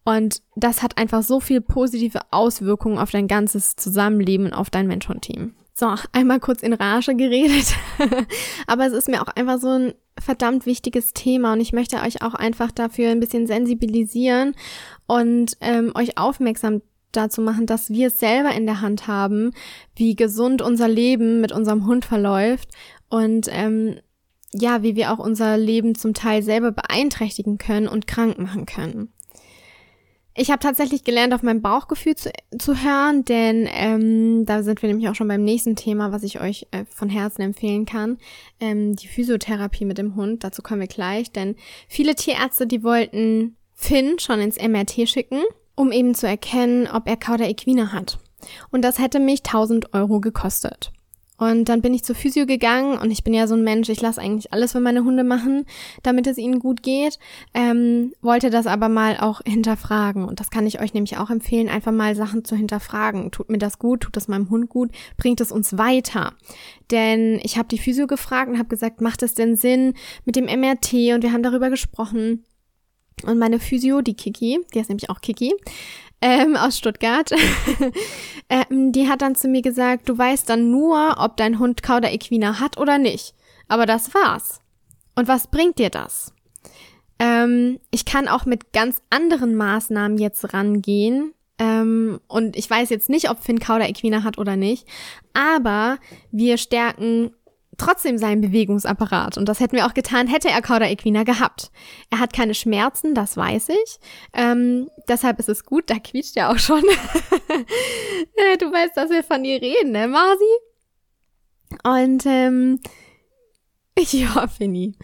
Und 0.04 0.40
das 0.56 0.82
hat 0.82 0.96
einfach 0.96 1.22
so 1.22 1.40
viel 1.40 1.60
positive 1.60 2.20
Auswirkungen 2.30 2.98
auf 2.98 3.10
dein 3.10 3.28
ganzes 3.28 3.76
Zusammenleben 3.76 4.46
und 4.46 4.54
auf 4.54 4.70
dein 4.70 4.86
Mensch-Hund-Team. 4.86 5.54
So, 5.74 5.94
einmal 6.12 6.40
kurz 6.40 6.62
in 6.62 6.72
Rage 6.72 7.14
geredet. 7.14 7.74
Aber 8.66 8.86
es 8.86 8.92
ist 8.92 9.08
mir 9.08 9.22
auch 9.22 9.28
einfach 9.28 9.60
so 9.60 9.68
ein 9.68 9.94
verdammt 10.18 10.66
wichtiges 10.66 11.12
Thema 11.12 11.52
und 11.52 11.60
ich 11.60 11.72
möchte 11.72 11.98
euch 11.98 12.22
auch 12.22 12.34
einfach 12.34 12.72
dafür 12.72 13.10
ein 13.10 13.20
bisschen 13.20 13.46
sensibilisieren 13.46 14.56
und 15.06 15.56
ähm, 15.60 15.92
euch 15.94 16.18
aufmerksam 16.18 16.82
dazu 17.12 17.40
machen, 17.40 17.66
dass 17.66 17.90
wir 17.90 18.08
es 18.08 18.20
selber 18.20 18.52
in 18.52 18.66
der 18.66 18.80
Hand 18.80 19.06
haben, 19.06 19.52
wie 19.94 20.16
gesund 20.16 20.62
unser 20.62 20.88
Leben 20.88 21.40
mit 21.40 21.52
unserem 21.52 21.86
Hund 21.86 22.04
verläuft 22.04 22.68
und 23.08 23.48
ähm, 23.50 23.96
ja, 24.52 24.82
wie 24.82 24.96
wir 24.96 25.12
auch 25.12 25.18
unser 25.18 25.58
Leben 25.58 25.94
zum 25.94 26.14
Teil 26.14 26.42
selber 26.42 26.72
beeinträchtigen 26.72 27.58
können 27.58 27.88
und 27.88 28.06
krank 28.06 28.38
machen 28.38 28.66
können. 28.66 29.12
Ich 30.40 30.52
habe 30.52 30.60
tatsächlich 30.60 31.02
gelernt, 31.02 31.34
auf 31.34 31.42
mein 31.42 31.62
Bauchgefühl 31.62 32.14
zu, 32.14 32.30
zu 32.56 32.76
hören, 32.76 33.24
denn 33.24 33.68
ähm, 33.72 34.46
da 34.46 34.62
sind 34.62 34.80
wir 34.80 34.88
nämlich 34.88 35.08
auch 35.08 35.16
schon 35.16 35.26
beim 35.26 35.42
nächsten 35.42 35.74
Thema, 35.74 36.12
was 36.12 36.22
ich 36.22 36.40
euch 36.40 36.68
äh, 36.70 36.84
von 36.88 37.08
Herzen 37.08 37.42
empfehlen 37.42 37.86
kann. 37.86 38.18
Ähm, 38.60 38.94
die 38.94 39.08
Physiotherapie 39.08 39.84
mit 39.84 39.98
dem 39.98 40.14
Hund, 40.14 40.44
dazu 40.44 40.62
kommen 40.62 40.80
wir 40.80 40.86
gleich, 40.86 41.32
denn 41.32 41.56
viele 41.88 42.14
Tierärzte, 42.14 42.68
die 42.68 42.84
wollten 42.84 43.56
Finn 43.74 44.20
schon 44.20 44.38
ins 44.38 44.62
MRT 44.62 45.08
schicken 45.08 45.42
um 45.78 45.92
eben 45.92 46.14
zu 46.14 46.26
erkennen, 46.26 46.88
ob 46.92 47.06
er 47.06 47.16
Cauda 47.16 47.44
equina 47.44 47.92
hat. 47.92 48.18
Und 48.70 48.82
das 48.82 48.98
hätte 48.98 49.20
mich 49.20 49.40
1000 49.40 49.94
Euro 49.94 50.20
gekostet. 50.20 50.92
Und 51.36 51.68
dann 51.68 51.82
bin 51.82 51.94
ich 51.94 52.02
zur 52.02 52.16
Physio 52.16 52.46
gegangen 52.46 52.98
und 52.98 53.12
ich 53.12 53.22
bin 53.22 53.32
ja 53.32 53.46
so 53.46 53.54
ein 53.54 53.62
Mensch, 53.62 53.88
ich 53.88 54.00
lasse 54.00 54.20
eigentlich 54.20 54.52
alles 54.52 54.72
für 54.72 54.80
meine 54.80 55.04
Hunde 55.04 55.22
machen, 55.22 55.66
damit 56.02 56.26
es 56.26 56.36
ihnen 56.36 56.58
gut 56.58 56.82
geht. 56.82 57.20
Ähm, 57.54 58.12
wollte 58.20 58.50
das 58.50 58.66
aber 58.66 58.88
mal 58.88 59.18
auch 59.18 59.40
hinterfragen. 59.46 60.24
Und 60.24 60.40
das 60.40 60.50
kann 60.50 60.66
ich 60.66 60.80
euch 60.80 60.94
nämlich 60.94 61.16
auch 61.16 61.30
empfehlen, 61.30 61.68
einfach 61.68 61.92
mal 61.92 62.16
Sachen 62.16 62.44
zu 62.44 62.56
hinterfragen. 62.56 63.30
Tut 63.30 63.50
mir 63.50 63.58
das 63.58 63.78
gut? 63.78 64.00
Tut 64.00 64.16
das 64.16 64.26
meinem 64.26 64.50
Hund 64.50 64.68
gut? 64.68 64.90
Bringt 65.16 65.40
es 65.40 65.52
uns 65.52 65.78
weiter? 65.78 66.32
Denn 66.90 67.38
ich 67.44 67.56
habe 67.56 67.68
die 67.68 67.78
Physio 67.78 68.08
gefragt 68.08 68.50
und 68.50 68.58
habe 68.58 68.68
gesagt, 68.68 69.00
macht 69.00 69.22
es 69.22 69.34
denn 69.34 69.54
Sinn 69.54 69.94
mit 70.24 70.34
dem 70.34 70.46
MRT? 70.46 71.14
Und 71.14 71.22
wir 71.22 71.32
haben 71.32 71.44
darüber 71.44 71.70
gesprochen. 71.70 72.44
Und 73.24 73.38
meine 73.38 73.60
Physio, 73.60 74.00
die 74.00 74.14
Kiki, 74.14 74.58
die 74.74 74.78
ist 74.78 74.88
nämlich 74.88 75.10
auch 75.10 75.20
Kiki, 75.20 75.54
ähm, 76.20 76.56
aus 76.56 76.78
Stuttgart, 76.78 77.30
ähm, 78.48 78.92
die 78.92 79.08
hat 79.08 79.22
dann 79.22 79.34
zu 79.34 79.48
mir 79.48 79.62
gesagt, 79.62 80.08
du 80.08 80.18
weißt 80.18 80.48
dann 80.48 80.70
nur, 80.70 81.16
ob 81.18 81.36
dein 81.36 81.58
Hund 81.58 81.82
Cauda 81.82 82.10
equina 82.10 82.58
hat 82.60 82.78
oder 82.78 82.98
nicht. 82.98 83.34
Aber 83.68 83.86
das 83.86 84.14
war's. 84.14 84.60
Und 85.14 85.28
was 85.28 85.48
bringt 85.48 85.78
dir 85.78 85.90
das? 85.90 86.32
Ähm, 87.18 87.78
ich 87.90 88.04
kann 88.04 88.28
auch 88.28 88.46
mit 88.46 88.72
ganz 88.72 89.02
anderen 89.10 89.54
Maßnahmen 89.54 90.18
jetzt 90.18 90.52
rangehen. 90.54 91.34
Ähm, 91.58 92.20
und 92.28 92.56
ich 92.56 92.70
weiß 92.70 92.90
jetzt 92.90 93.08
nicht, 93.08 93.30
ob 93.30 93.42
Finn 93.42 93.58
Cauda 93.58 93.86
equina 93.86 94.22
hat 94.22 94.38
oder 94.38 94.56
nicht. 94.56 94.86
Aber 95.34 95.98
wir 96.30 96.56
stärken 96.56 97.32
trotzdem 97.78 98.18
seinen 98.18 98.40
Bewegungsapparat. 98.40 99.38
Und 99.38 99.48
das 99.48 99.60
hätten 99.60 99.76
wir 99.76 99.86
auch 99.86 99.94
getan, 99.94 100.26
hätte 100.26 100.50
er 100.50 100.60
Cauda 100.60 100.86
equina 100.86 101.22
gehabt. 101.22 101.70
Er 102.10 102.18
hat 102.20 102.32
keine 102.32 102.54
Schmerzen, 102.54 103.14
das 103.14 103.36
weiß 103.36 103.70
ich. 103.70 103.98
Ähm, 104.34 104.90
deshalb 105.08 105.38
ist 105.38 105.48
es 105.48 105.64
gut, 105.64 105.88
da 105.88 105.98
quietscht 105.98 106.36
er 106.36 106.50
auch 106.50 106.58
schon. 106.58 106.82
du 108.58 108.72
weißt, 108.72 108.96
dass 108.96 109.10
wir 109.10 109.22
von 109.22 109.44
ihr 109.44 109.62
reden, 109.62 109.92
ne, 109.92 110.08
Marzi? 110.08 110.44
Und 111.84 112.26
ähm, 112.26 112.80
ja, 113.98 114.46
Finny. 114.46 114.94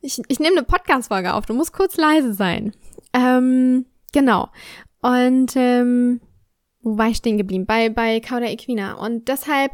Ich, 0.00 0.20
ich 0.28 0.40
nehme 0.40 0.56
eine 0.56 0.66
Podcast-Folge 0.66 1.34
auf. 1.34 1.46
Du 1.46 1.54
musst 1.54 1.72
kurz 1.72 1.96
leise 1.96 2.34
sein. 2.34 2.72
Ähm, 3.12 3.86
genau. 4.12 4.48
Und 5.00 5.52
ähm, 5.56 6.20
wo 6.80 6.98
war 6.98 7.08
ich 7.08 7.18
stehen 7.18 7.38
geblieben? 7.38 7.66
Bei, 7.66 7.88
bei 7.88 8.20
Cauda 8.20 8.46
equina. 8.46 8.94
Und 8.94 9.28
deshalb 9.28 9.72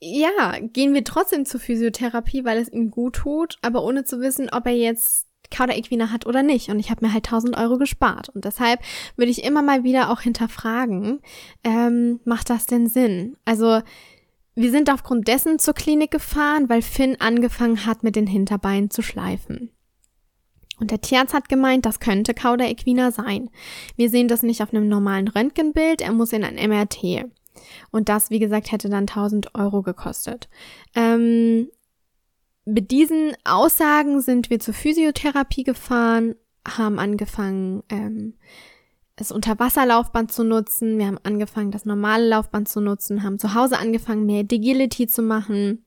ja, 0.00 0.58
gehen 0.60 0.94
wir 0.94 1.04
trotzdem 1.04 1.44
zur 1.44 1.60
Physiotherapie, 1.60 2.44
weil 2.44 2.58
es 2.58 2.72
ihm 2.72 2.90
gut 2.90 3.16
tut, 3.16 3.58
aber 3.62 3.84
ohne 3.84 4.04
zu 4.04 4.20
wissen, 4.20 4.48
ob 4.50 4.66
er 4.66 4.76
jetzt 4.76 5.26
Cauda 5.50 5.74
equina 5.74 6.10
hat 6.10 6.26
oder 6.26 6.42
nicht. 6.42 6.70
Und 6.70 6.78
ich 6.78 6.90
habe 6.90 7.04
mir 7.04 7.12
halt 7.12 7.26
1000 7.26 7.56
Euro 7.56 7.76
gespart. 7.76 8.28
Und 8.30 8.44
deshalb 8.44 8.80
würde 9.16 9.30
ich 9.30 9.44
immer 9.44 9.62
mal 9.62 9.84
wieder 9.84 10.10
auch 10.10 10.20
hinterfragen, 10.20 11.20
ähm, 11.64 12.20
macht 12.24 12.50
das 12.50 12.66
denn 12.66 12.88
Sinn? 12.88 13.36
Also, 13.44 13.82
wir 14.54 14.70
sind 14.70 14.90
aufgrund 14.90 15.28
dessen 15.28 15.58
zur 15.58 15.74
Klinik 15.74 16.10
gefahren, 16.10 16.68
weil 16.68 16.82
Finn 16.82 17.20
angefangen 17.20 17.84
hat, 17.86 18.02
mit 18.02 18.16
den 18.16 18.26
Hinterbeinen 18.26 18.90
zu 18.90 19.02
schleifen. 19.02 19.70
Und 20.78 20.90
der 20.90 21.00
Tierarzt 21.00 21.34
hat 21.34 21.48
gemeint, 21.48 21.84
das 21.84 22.00
könnte 22.00 22.32
Cauda 22.32 22.64
equina 22.64 23.10
sein. 23.10 23.50
Wir 23.96 24.08
sehen 24.08 24.28
das 24.28 24.42
nicht 24.42 24.62
auf 24.62 24.72
einem 24.72 24.88
normalen 24.88 25.28
Röntgenbild, 25.28 26.00
er 26.00 26.12
muss 26.12 26.32
in 26.32 26.42
ein 26.42 26.56
MRT. 26.56 27.30
Und 27.90 28.08
das, 28.08 28.30
wie 28.30 28.38
gesagt, 28.38 28.72
hätte 28.72 28.88
dann 28.88 29.06
1000 29.06 29.54
Euro 29.54 29.82
gekostet. 29.82 30.48
Ähm, 30.94 31.68
mit 32.64 32.90
diesen 32.90 33.32
Aussagen 33.44 34.20
sind 34.20 34.50
wir 34.50 34.60
zur 34.60 34.74
Physiotherapie 34.74 35.64
gefahren, 35.64 36.34
haben 36.66 36.98
angefangen, 36.98 37.82
ähm, 37.88 38.34
das 39.16 39.32
Unterwasserlaufband 39.32 40.32
zu 40.32 40.44
nutzen. 40.44 40.98
Wir 40.98 41.06
haben 41.06 41.18
angefangen, 41.22 41.70
das 41.70 41.84
normale 41.84 42.26
Laufband 42.26 42.68
zu 42.68 42.80
nutzen, 42.80 43.22
haben 43.22 43.38
zu 43.38 43.54
Hause 43.54 43.78
angefangen, 43.78 44.24
mehr 44.24 44.44
Digility 44.44 45.06
zu 45.06 45.22
machen. 45.22 45.84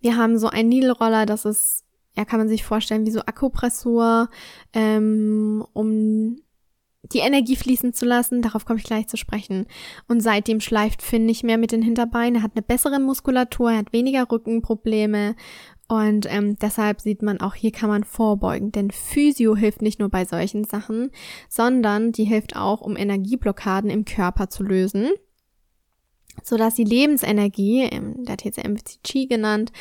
Wir 0.00 0.16
haben 0.16 0.38
so 0.38 0.48
einen 0.48 0.68
Needle-Roller, 0.68 1.26
das 1.26 1.44
ist, 1.44 1.84
ja, 2.14 2.24
kann 2.24 2.38
man 2.38 2.48
sich 2.48 2.64
vorstellen, 2.64 3.06
wie 3.06 3.10
so 3.10 3.20
Akupressur, 3.20 4.28
ähm, 4.72 5.64
um 5.72 6.36
die 7.12 7.18
Energie 7.18 7.56
fließen 7.56 7.92
zu 7.92 8.04
lassen, 8.04 8.42
darauf 8.42 8.64
komme 8.64 8.78
ich 8.78 8.84
gleich 8.84 9.08
zu 9.08 9.16
sprechen. 9.16 9.66
Und 10.08 10.20
seitdem 10.20 10.60
schleift 10.60 11.02
Finn 11.02 11.26
nicht 11.26 11.44
mehr 11.44 11.58
mit 11.58 11.72
den 11.72 11.82
Hinterbeinen, 11.82 12.36
er 12.36 12.42
hat 12.42 12.52
eine 12.54 12.62
bessere 12.62 13.00
Muskulatur, 13.00 13.72
er 13.72 13.78
hat 13.78 13.92
weniger 13.92 14.30
Rückenprobleme 14.30 15.36
und 15.88 16.26
ähm, 16.28 16.56
deshalb 16.56 17.00
sieht 17.00 17.22
man 17.22 17.40
auch, 17.40 17.54
hier 17.54 17.70
kann 17.70 17.88
man 17.88 18.02
vorbeugen, 18.02 18.72
denn 18.72 18.90
Physio 18.90 19.54
hilft 19.54 19.82
nicht 19.82 20.00
nur 20.00 20.08
bei 20.08 20.24
solchen 20.24 20.64
Sachen, 20.64 21.10
sondern 21.48 22.10
die 22.10 22.24
hilft 22.24 22.56
auch, 22.56 22.80
um 22.80 22.96
Energieblockaden 22.96 23.90
im 23.90 24.04
Körper 24.04 24.48
zu 24.50 24.62
lösen 24.64 25.10
sodass 26.42 26.74
die 26.74 26.84
Lebensenergie, 26.84 27.88
der 27.90 28.36
TCM-Chi 28.36 29.26
genannt, 29.26 29.72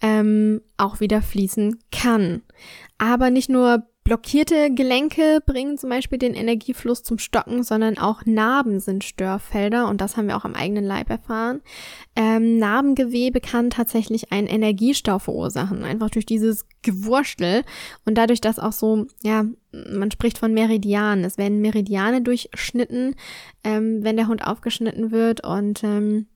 ähm, 0.00 0.60
auch 0.76 1.00
wieder 1.00 1.22
fließen 1.22 1.78
kann. 1.90 2.42
Aber 2.98 3.30
nicht 3.30 3.48
nur 3.48 3.86
Blockierte 4.04 4.74
Gelenke 4.74 5.40
bringen 5.46 5.78
zum 5.78 5.90
Beispiel 5.90 6.18
den 6.18 6.34
Energiefluss 6.34 7.04
zum 7.04 7.18
Stocken, 7.18 7.62
sondern 7.62 7.98
auch 7.98 8.26
Narben 8.26 8.80
sind 8.80 9.04
Störfelder 9.04 9.88
und 9.88 10.00
das 10.00 10.16
haben 10.16 10.26
wir 10.26 10.36
auch 10.36 10.44
am 10.44 10.54
eigenen 10.56 10.84
Leib 10.84 11.08
erfahren. 11.08 11.60
Ähm, 12.16 12.58
Narbengewebe 12.58 13.40
kann 13.40 13.70
tatsächlich 13.70 14.32
einen 14.32 14.48
Energiestau 14.48 15.20
verursachen, 15.20 15.84
einfach 15.84 16.10
durch 16.10 16.26
dieses 16.26 16.66
Gewurstel 16.82 17.62
und 18.04 18.18
dadurch, 18.18 18.40
dass 18.40 18.58
auch 18.58 18.72
so, 18.72 19.06
ja, 19.22 19.44
man 19.70 20.10
spricht 20.10 20.38
von 20.38 20.52
Meridianen. 20.52 21.24
Es 21.24 21.38
werden 21.38 21.60
Meridiane 21.60 22.22
durchschnitten, 22.22 23.14
ähm, 23.62 24.02
wenn 24.02 24.16
der 24.16 24.26
Hund 24.26 24.44
aufgeschnitten 24.44 25.12
wird 25.12 25.46
und 25.46 25.84
ähm, 25.84 26.26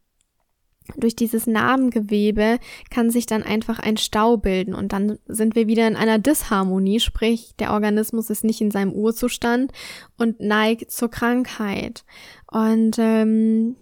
durch 0.96 1.16
dieses 1.16 1.46
Narbengewebe 1.46 2.58
kann 2.90 3.10
sich 3.10 3.26
dann 3.26 3.42
einfach 3.42 3.78
ein 3.78 3.96
Stau 3.96 4.36
bilden 4.36 4.74
und 4.74 4.92
dann 4.92 5.18
sind 5.26 5.54
wir 5.54 5.66
wieder 5.66 5.86
in 5.88 5.96
einer 5.96 6.18
Disharmonie, 6.18 7.00
sprich 7.00 7.54
der 7.58 7.72
Organismus 7.72 8.30
ist 8.30 8.44
nicht 8.44 8.60
in 8.60 8.70
seinem 8.70 8.92
Urzustand 8.92 9.72
und 10.16 10.40
neigt 10.40 10.90
zur 10.90 11.10
Krankheit. 11.10 12.04
Und 12.50 12.96
ähm, 12.98 13.76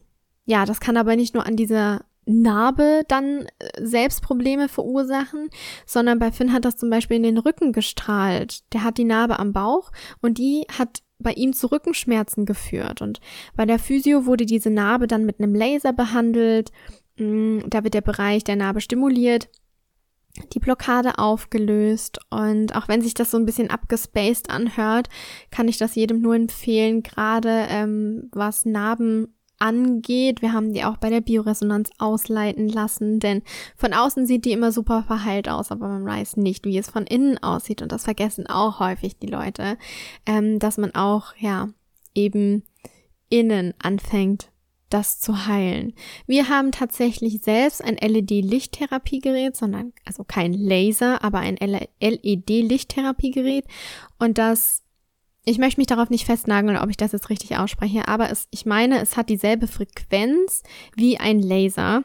ja, 0.46 0.64
das 0.64 0.80
kann 0.80 0.96
aber 0.96 1.16
nicht 1.16 1.34
nur 1.34 1.46
an 1.46 1.56
dieser 1.56 2.04
Narbe 2.26 3.02
dann 3.08 3.46
äh, 3.58 3.68
selbst 3.80 4.22
Probleme 4.22 4.68
verursachen, 4.68 5.50
sondern 5.86 6.18
bei 6.18 6.32
Finn 6.32 6.52
hat 6.52 6.64
das 6.64 6.76
zum 6.76 6.90
Beispiel 6.90 7.18
in 7.18 7.22
den 7.22 7.38
Rücken 7.38 7.72
gestrahlt. 7.72 8.60
Der 8.72 8.82
hat 8.82 8.98
die 8.98 9.04
Narbe 9.04 9.38
am 9.38 9.52
Bauch 9.52 9.92
und 10.20 10.38
die 10.38 10.66
hat 10.76 11.03
bei 11.24 11.32
ihm 11.32 11.52
zu 11.52 11.72
Rückenschmerzen 11.72 12.46
geführt. 12.46 13.02
Und 13.02 13.20
bei 13.56 13.66
der 13.66 13.80
Physio 13.80 14.26
wurde 14.26 14.46
diese 14.46 14.70
Narbe 14.70 15.08
dann 15.08 15.26
mit 15.26 15.40
einem 15.40 15.54
Laser 15.54 15.92
behandelt. 15.92 16.70
Mm, 17.16 17.60
da 17.66 17.82
wird 17.82 17.94
der 17.94 18.00
Bereich 18.00 18.44
der 18.44 18.54
Narbe 18.54 18.80
stimuliert, 18.80 19.48
die 20.52 20.60
Blockade 20.60 21.18
aufgelöst. 21.18 22.20
Und 22.30 22.76
auch 22.76 22.86
wenn 22.86 23.02
sich 23.02 23.14
das 23.14 23.32
so 23.32 23.36
ein 23.36 23.46
bisschen 23.46 23.70
abgespaced 23.70 24.50
anhört, 24.50 25.08
kann 25.50 25.66
ich 25.66 25.78
das 25.78 25.96
jedem 25.96 26.20
nur 26.20 26.36
empfehlen, 26.36 27.02
gerade 27.02 27.66
ähm, 27.68 28.28
was 28.32 28.64
Narben 28.64 29.34
angeht. 29.64 30.42
Wir 30.42 30.52
haben 30.52 30.74
die 30.74 30.84
auch 30.84 30.98
bei 30.98 31.08
der 31.08 31.22
Bioresonanz 31.22 31.88
ausleiten 31.98 32.68
lassen, 32.68 33.18
denn 33.18 33.42
von 33.76 33.94
außen 33.94 34.26
sieht 34.26 34.44
die 34.44 34.52
immer 34.52 34.72
super 34.72 35.04
verheilt 35.04 35.48
aus, 35.48 35.70
aber 35.70 35.88
man 35.88 36.04
weiß 36.04 36.36
nicht, 36.36 36.66
wie 36.66 36.76
es 36.76 36.90
von 36.90 37.06
innen 37.06 37.42
aussieht 37.42 37.80
und 37.80 37.90
das 37.90 38.04
vergessen 38.04 38.46
auch 38.46 38.78
häufig 38.78 39.18
die 39.18 39.26
Leute, 39.26 39.78
ähm, 40.26 40.58
dass 40.58 40.76
man 40.76 40.94
auch, 40.94 41.34
ja, 41.38 41.70
eben 42.14 42.62
innen 43.30 43.72
anfängt 43.82 44.50
das 44.90 45.18
zu 45.18 45.46
heilen. 45.46 45.94
Wir 46.26 46.48
haben 46.48 46.70
tatsächlich 46.70 47.42
selbst 47.42 47.82
ein 47.82 47.96
LED-Lichttherapiegerät, 47.96 49.56
sondern 49.56 49.92
also 50.04 50.22
kein 50.22 50.52
Laser, 50.52 51.24
aber 51.24 51.40
ein 51.40 51.56
LED-Lichttherapiegerät 51.56 53.64
und 54.20 54.38
das 54.38 54.83
ich 55.44 55.58
möchte 55.58 55.80
mich 55.80 55.86
darauf 55.86 56.10
nicht 56.10 56.24
festnageln, 56.24 56.78
ob 56.78 56.90
ich 56.90 56.96
das 56.96 57.12
jetzt 57.12 57.30
richtig 57.30 57.56
ausspreche, 57.56 58.08
aber 58.08 58.30
es, 58.30 58.48
ich 58.50 58.64
meine, 58.66 59.00
es 59.00 59.16
hat 59.16 59.28
dieselbe 59.28 59.66
Frequenz 59.66 60.62
wie 60.96 61.18
ein 61.18 61.40
Laser. 61.40 62.02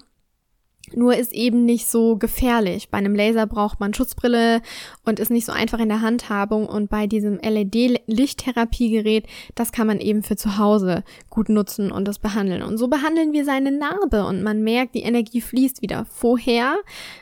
Nur 0.95 1.15
ist 1.15 1.33
eben 1.33 1.65
nicht 1.65 1.87
so 1.87 2.17
gefährlich. 2.17 2.89
Bei 2.89 2.97
einem 2.97 3.13
Laser 3.13 3.45
braucht 3.45 3.79
man 3.79 3.93
Schutzbrille 3.93 4.61
und 5.05 5.19
ist 5.19 5.29
nicht 5.29 5.45
so 5.45 5.51
einfach 5.51 5.77
in 5.77 5.89
der 5.89 6.01
Handhabung. 6.01 6.65
Und 6.65 6.89
bei 6.89 7.05
diesem 7.05 7.39
LED-Lichttherapiegerät, 7.39 9.27
das 9.53 9.71
kann 9.71 9.85
man 9.85 9.99
eben 9.99 10.23
für 10.23 10.35
zu 10.35 10.57
Hause 10.57 11.03
gut 11.29 11.49
nutzen 11.49 11.91
und 11.91 12.07
das 12.07 12.17
behandeln. 12.17 12.63
Und 12.63 12.79
so 12.79 12.87
behandeln 12.87 13.33
wir 13.33 13.45
seine 13.45 13.71
Narbe 13.71 14.25
und 14.25 14.41
man 14.41 14.63
merkt, 14.63 14.95
die 14.95 15.03
Energie 15.03 15.41
fließt 15.41 15.83
wieder. 15.83 16.05
Vorher, 16.05 16.77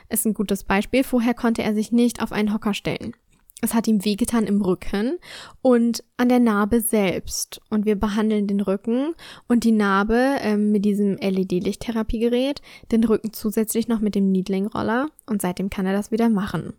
ist 0.08 0.24
ein 0.24 0.34
gutes 0.34 0.64
Beispiel, 0.64 1.04
vorher 1.04 1.34
konnte 1.34 1.62
er 1.62 1.74
sich 1.74 1.92
nicht 1.92 2.22
auf 2.22 2.32
einen 2.32 2.54
Hocker 2.54 2.72
stellen. 2.72 3.12
Es 3.60 3.74
hat 3.74 3.88
ihm 3.88 4.04
wehgetan 4.04 4.46
im 4.46 4.62
Rücken 4.62 5.18
und 5.62 6.04
an 6.16 6.28
der 6.28 6.38
Narbe 6.38 6.80
selbst. 6.80 7.60
Und 7.70 7.86
wir 7.86 7.96
behandeln 7.96 8.46
den 8.46 8.60
Rücken 8.60 9.14
und 9.48 9.64
die 9.64 9.72
Narbe 9.72 10.36
ähm, 10.40 10.70
mit 10.70 10.84
diesem 10.84 11.16
LED-Lichttherapiegerät, 11.16 12.62
den 12.92 13.02
Rücken 13.04 13.32
zusätzlich 13.32 13.88
noch 13.88 14.00
mit 14.00 14.14
dem 14.14 14.30
Needling-Roller 14.30 15.08
und 15.26 15.42
seitdem 15.42 15.70
kann 15.70 15.86
er 15.86 15.92
das 15.92 16.12
wieder 16.12 16.28
machen. 16.28 16.74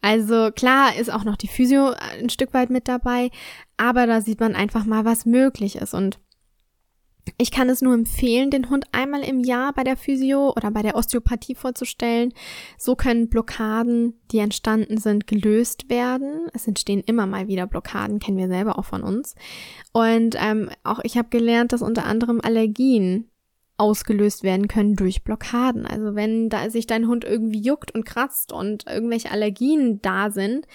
Also 0.00 0.50
klar 0.52 0.96
ist 0.96 1.12
auch 1.12 1.24
noch 1.24 1.36
die 1.36 1.48
Physio 1.48 1.92
ein 2.18 2.30
Stück 2.30 2.54
weit 2.54 2.70
mit 2.70 2.88
dabei, 2.88 3.30
aber 3.76 4.06
da 4.06 4.20
sieht 4.20 4.40
man 4.40 4.54
einfach 4.54 4.84
mal, 4.84 5.04
was 5.04 5.26
möglich 5.26 5.76
ist 5.76 5.94
und 5.94 6.18
ich 7.38 7.50
kann 7.50 7.68
es 7.68 7.82
nur 7.82 7.94
empfehlen, 7.94 8.50
den 8.50 8.70
Hund 8.70 8.86
einmal 8.92 9.22
im 9.22 9.40
Jahr 9.40 9.72
bei 9.72 9.84
der 9.84 9.96
Physio 9.96 10.52
oder 10.56 10.70
bei 10.70 10.82
der 10.82 10.94
Osteopathie 10.94 11.54
vorzustellen. 11.54 12.32
So 12.76 12.96
können 12.96 13.28
Blockaden, 13.28 14.20
die 14.30 14.38
entstanden 14.38 14.98
sind, 14.98 15.26
gelöst 15.26 15.88
werden. 15.88 16.48
Es 16.52 16.66
entstehen 16.66 17.02
immer 17.06 17.26
mal 17.26 17.48
wieder 17.48 17.66
Blockaden, 17.66 18.18
kennen 18.18 18.38
wir 18.38 18.48
selber 18.48 18.78
auch 18.78 18.84
von 18.84 19.02
uns. 19.02 19.34
Und 19.92 20.36
ähm, 20.38 20.70
auch 20.84 21.00
ich 21.02 21.16
habe 21.16 21.28
gelernt, 21.30 21.72
dass 21.72 21.82
unter 21.82 22.04
anderem 22.04 22.40
Allergien 22.42 23.29
ausgelöst 23.80 24.42
werden 24.42 24.68
können 24.68 24.94
durch 24.94 25.24
Blockaden. 25.24 25.86
Also 25.86 26.14
wenn 26.14 26.50
da 26.50 26.68
sich 26.68 26.86
dein 26.86 27.08
Hund 27.08 27.24
irgendwie 27.24 27.60
juckt 27.60 27.92
und 27.94 28.04
kratzt 28.04 28.52
und 28.52 28.86
irgendwelche 28.86 29.30
Allergien 29.30 30.02
da 30.02 30.30
sind, 30.30 30.66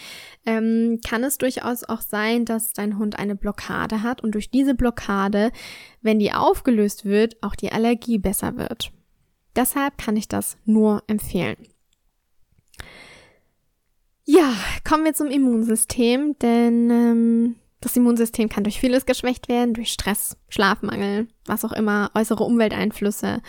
ähm, 0.46 1.00
kann 1.08 1.24
es 1.24 1.38
durchaus 1.38 1.84
auch 1.84 2.02
sein, 2.02 2.46
dass 2.46 2.74
dein 2.74 2.98
Hund 2.98 3.20
eine 3.20 3.36
Blockade 3.36 4.02
hat 4.02 4.24
und 4.24 4.34
durch 4.34 4.50
diese 4.50 4.74
Blockade, 4.74 5.52
wenn 6.02 6.18
die 6.18 6.34
aufgelöst 6.34 7.06
wird, 7.06 7.42
auch 7.44 7.56
die 7.56 7.72
Allergie 7.72 8.18
besser 8.18 8.58
wird. 8.58 8.92
Deshalb 9.56 10.00
kann 10.00 10.18
ich 10.18 10.28
das 10.28 10.58
nur 10.66 11.04
empfehlen. 11.06 11.58
Ja, 14.26 14.52
kommen 14.84 15.06
wir 15.06 15.14
zum 15.14 15.28
Immunsystem, 15.28 16.36
denn 16.40 16.90
ähm, 16.90 17.56
das 17.86 17.96
Immunsystem 17.96 18.50
kann 18.50 18.64
durch 18.64 18.80
vieles 18.80 19.06
geschwächt 19.06 19.48
werden, 19.48 19.76
durch 19.76 19.92
Stress, 19.92 20.38
Schlafmangel, 20.50 21.28
was 21.46 21.64
auch 21.64 21.72
immer, 21.72 22.10
äußere 22.16 22.44
Umwelteinflüsse. 22.44 23.44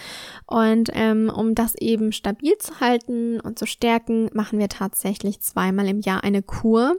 Und 0.44 0.90
ähm, 0.92 1.32
um 1.34 1.54
das 1.54 1.74
eben 1.76 2.12
stabil 2.12 2.58
zu 2.58 2.78
halten 2.80 3.40
und 3.40 3.58
zu 3.58 3.66
stärken, 3.66 4.28
machen 4.34 4.58
wir 4.58 4.68
tatsächlich 4.68 5.40
zweimal 5.40 5.88
im 5.88 6.00
Jahr 6.00 6.22
eine 6.22 6.42
Kur. 6.42 6.98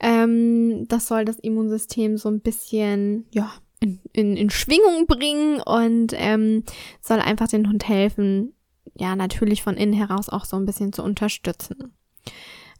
Ähm, 0.00 0.86
das 0.88 1.08
soll 1.08 1.24
das 1.24 1.38
Immunsystem 1.38 2.18
so 2.18 2.28
ein 2.28 2.40
bisschen, 2.40 3.24
ja, 3.32 3.50
in, 3.80 4.00
in, 4.12 4.36
in 4.36 4.50
Schwingung 4.50 5.06
bringen 5.06 5.62
und 5.62 6.12
ähm, 6.14 6.62
soll 7.00 7.20
einfach 7.20 7.48
den 7.48 7.70
Hund 7.70 7.88
helfen, 7.88 8.52
ja, 8.94 9.16
natürlich 9.16 9.62
von 9.62 9.78
innen 9.78 9.94
heraus 9.94 10.28
auch 10.28 10.44
so 10.44 10.56
ein 10.56 10.66
bisschen 10.66 10.92
zu 10.92 11.02
unterstützen. 11.02 11.94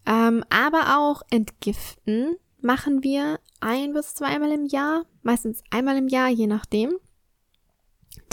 Ähm, 0.06 0.44
aber 0.50 0.98
auch 0.98 1.22
entgiften 1.30 2.36
machen 2.66 3.02
wir 3.02 3.38
ein 3.60 3.94
bis 3.94 4.14
zweimal 4.14 4.52
im 4.52 4.66
Jahr, 4.66 5.06
meistens 5.22 5.62
einmal 5.70 5.96
im 5.96 6.08
Jahr, 6.08 6.28
je 6.28 6.46
nachdem. 6.46 6.92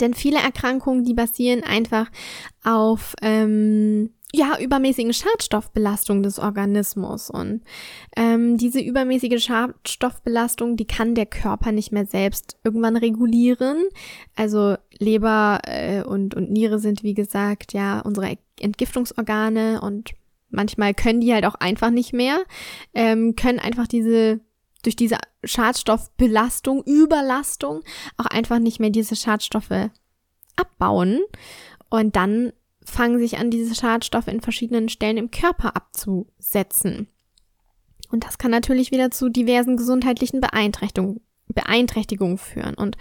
Denn 0.00 0.12
viele 0.14 0.38
Erkrankungen, 0.38 1.04
die 1.04 1.14
basieren 1.14 1.62
einfach 1.62 2.10
auf 2.64 3.14
ähm, 3.22 4.10
ja, 4.32 4.58
übermäßigen 4.58 5.12
Schadstoffbelastung 5.12 6.24
des 6.24 6.40
Organismus. 6.40 7.30
Und 7.30 7.62
ähm, 8.16 8.56
diese 8.56 8.80
übermäßige 8.80 9.42
Schadstoffbelastung, 9.42 10.76
die 10.76 10.86
kann 10.86 11.14
der 11.14 11.26
Körper 11.26 11.70
nicht 11.70 11.92
mehr 11.92 12.06
selbst 12.06 12.58
irgendwann 12.64 12.96
regulieren. 12.96 13.84
Also 14.34 14.76
Leber 14.98 15.60
äh, 15.64 16.02
und, 16.02 16.34
und 16.34 16.50
Niere 16.50 16.80
sind, 16.80 17.04
wie 17.04 17.14
gesagt, 17.14 17.72
ja 17.72 18.00
unsere 18.00 18.36
Entgiftungsorgane 18.58 19.80
und 19.80 20.14
manchmal 20.54 20.94
können 20.94 21.20
die 21.20 21.32
halt 21.32 21.44
auch 21.46 21.56
einfach 21.56 21.90
nicht 21.90 22.12
mehr, 22.12 22.44
ähm, 22.94 23.36
können 23.36 23.58
einfach 23.58 23.86
diese 23.86 24.40
durch 24.84 24.96
diese 24.96 25.16
Schadstoffbelastung, 25.42 26.82
Überlastung 26.84 27.82
auch 28.16 28.26
einfach 28.26 28.58
nicht 28.58 28.80
mehr 28.80 28.90
diese 28.90 29.16
Schadstoffe 29.16 29.90
abbauen. 30.56 31.20
Und 31.90 32.16
dann 32.16 32.52
fangen 32.84 33.18
sich 33.18 33.38
an, 33.38 33.50
diese 33.50 33.74
Schadstoffe 33.74 34.28
in 34.28 34.40
verschiedenen 34.40 34.88
Stellen 34.88 35.16
im 35.16 35.30
Körper 35.30 35.74
abzusetzen. 35.74 37.08
Und 38.10 38.24
das 38.24 38.38
kann 38.38 38.50
natürlich 38.50 38.90
wieder 38.90 39.10
zu 39.10 39.28
diversen 39.28 39.76
gesundheitlichen 39.76 40.40
Beeinträchtigungen, 40.40 41.20
Beeinträchtigungen 41.48 42.38
führen. 42.38 42.74
Und 42.74 42.96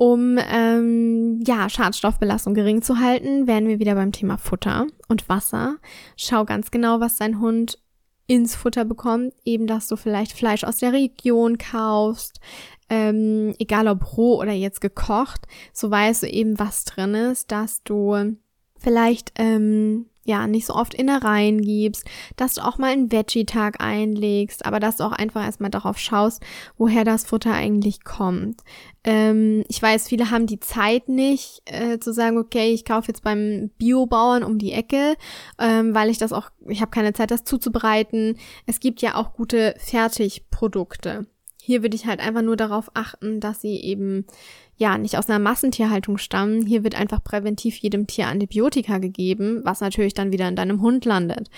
um 0.00 0.38
ähm, 0.50 1.42
ja 1.46 1.68
Schadstoffbelastung 1.68 2.54
gering 2.54 2.80
zu 2.80 3.00
halten, 3.00 3.46
werden 3.46 3.68
wir 3.68 3.80
wieder 3.80 3.94
beim 3.94 4.12
Thema 4.12 4.38
Futter 4.38 4.86
und 5.08 5.28
Wasser. 5.28 5.76
Schau 6.16 6.46
ganz 6.46 6.70
genau, 6.70 7.00
was 7.00 7.16
dein 7.16 7.38
Hund 7.38 7.78
ins 8.26 8.56
Futter 8.56 8.86
bekommt, 8.86 9.34
eben 9.44 9.66
dass 9.66 9.88
du 9.88 9.96
vielleicht 9.96 10.32
Fleisch 10.32 10.64
aus 10.64 10.78
der 10.78 10.94
Region 10.94 11.58
kaufst, 11.58 12.40
ähm, 12.88 13.54
egal 13.58 13.88
ob 13.88 14.16
roh 14.16 14.40
oder 14.40 14.52
jetzt 14.52 14.80
gekocht, 14.80 15.42
so 15.74 15.90
weißt 15.90 16.22
du 16.22 16.28
eben, 16.28 16.58
was 16.58 16.86
drin 16.86 17.12
ist, 17.12 17.52
dass 17.52 17.82
du 17.82 18.38
vielleicht 18.78 19.32
ähm, 19.36 20.06
ja 20.24 20.46
nicht 20.46 20.66
so 20.66 20.74
oft 20.74 20.94
Innereien 20.94 21.60
gibst, 21.60 22.04
dass 22.36 22.54
du 22.54 22.60
auch 22.62 22.78
mal 22.78 22.92
einen 22.92 23.10
Veggie-Tag 23.10 23.80
einlegst, 23.80 24.66
aber 24.66 24.80
dass 24.80 24.96
du 24.96 25.04
auch 25.04 25.12
einfach 25.12 25.44
erstmal 25.44 25.70
darauf 25.70 25.98
schaust, 25.98 26.42
woher 26.76 27.04
das 27.04 27.24
Futter 27.24 27.52
eigentlich 27.52 28.04
kommt. 28.04 28.62
Ähm, 29.02 29.64
ich 29.68 29.80
weiß, 29.80 30.08
viele 30.08 30.30
haben 30.30 30.46
die 30.46 30.60
Zeit 30.60 31.08
nicht 31.08 31.62
äh, 31.64 31.98
zu 31.98 32.12
sagen, 32.12 32.38
okay, 32.38 32.72
ich 32.72 32.84
kaufe 32.84 33.08
jetzt 33.08 33.24
beim 33.24 33.70
Biobauern 33.78 34.44
um 34.44 34.58
die 34.58 34.72
Ecke, 34.72 35.16
ähm, 35.58 35.94
weil 35.94 36.10
ich 36.10 36.18
das 36.18 36.32
auch, 36.32 36.50
ich 36.68 36.80
habe 36.80 36.90
keine 36.90 37.12
Zeit, 37.12 37.30
das 37.30 37.44
zuzubereiten. 37.44 38.36
Es 38.66 38.80
gibt 38.80 39.00
ja 39.02 39.14
auch 39.14 39.32
gute 39.32 39.74
Fertigprodukte. 39.78 41.26
Hier 41.70 41.82
würde 41.82 41.94
ich 41.94 42.04
halt 42.04 42.18
einfach 42.18 42.42
nur 42.42 42.56
darauf 42.56 42.90
achten, 42.94 43.38
dass 43.38 43.60
sie 43.60 43.76
eben 43.76 44.26
ja 44.74 44.98
nicht 44.98 45.16
aus 45.16 45.28
einer 45.28 45.38
Massentierhaltung 45.38 46.18
stammen. 46.18 46.66
Hier 46.66 46.82
wird 46.82 46.96
einfach 46.96 47.22
präventiv 47.22 47.76
jedem 47.76 48.08
Tier 48.08 48.26
Antibiotika 48.26 48.98
gegeben, 48.98 49.60
was 49.62 49.80
natürlich 49.80 50.14
dann 50.14 50.32
wieder 50.32 50.48
in 50.48 50.56
deinem 50.56 50.82
Hund 50.82 51.04
landet. 51.04 51.48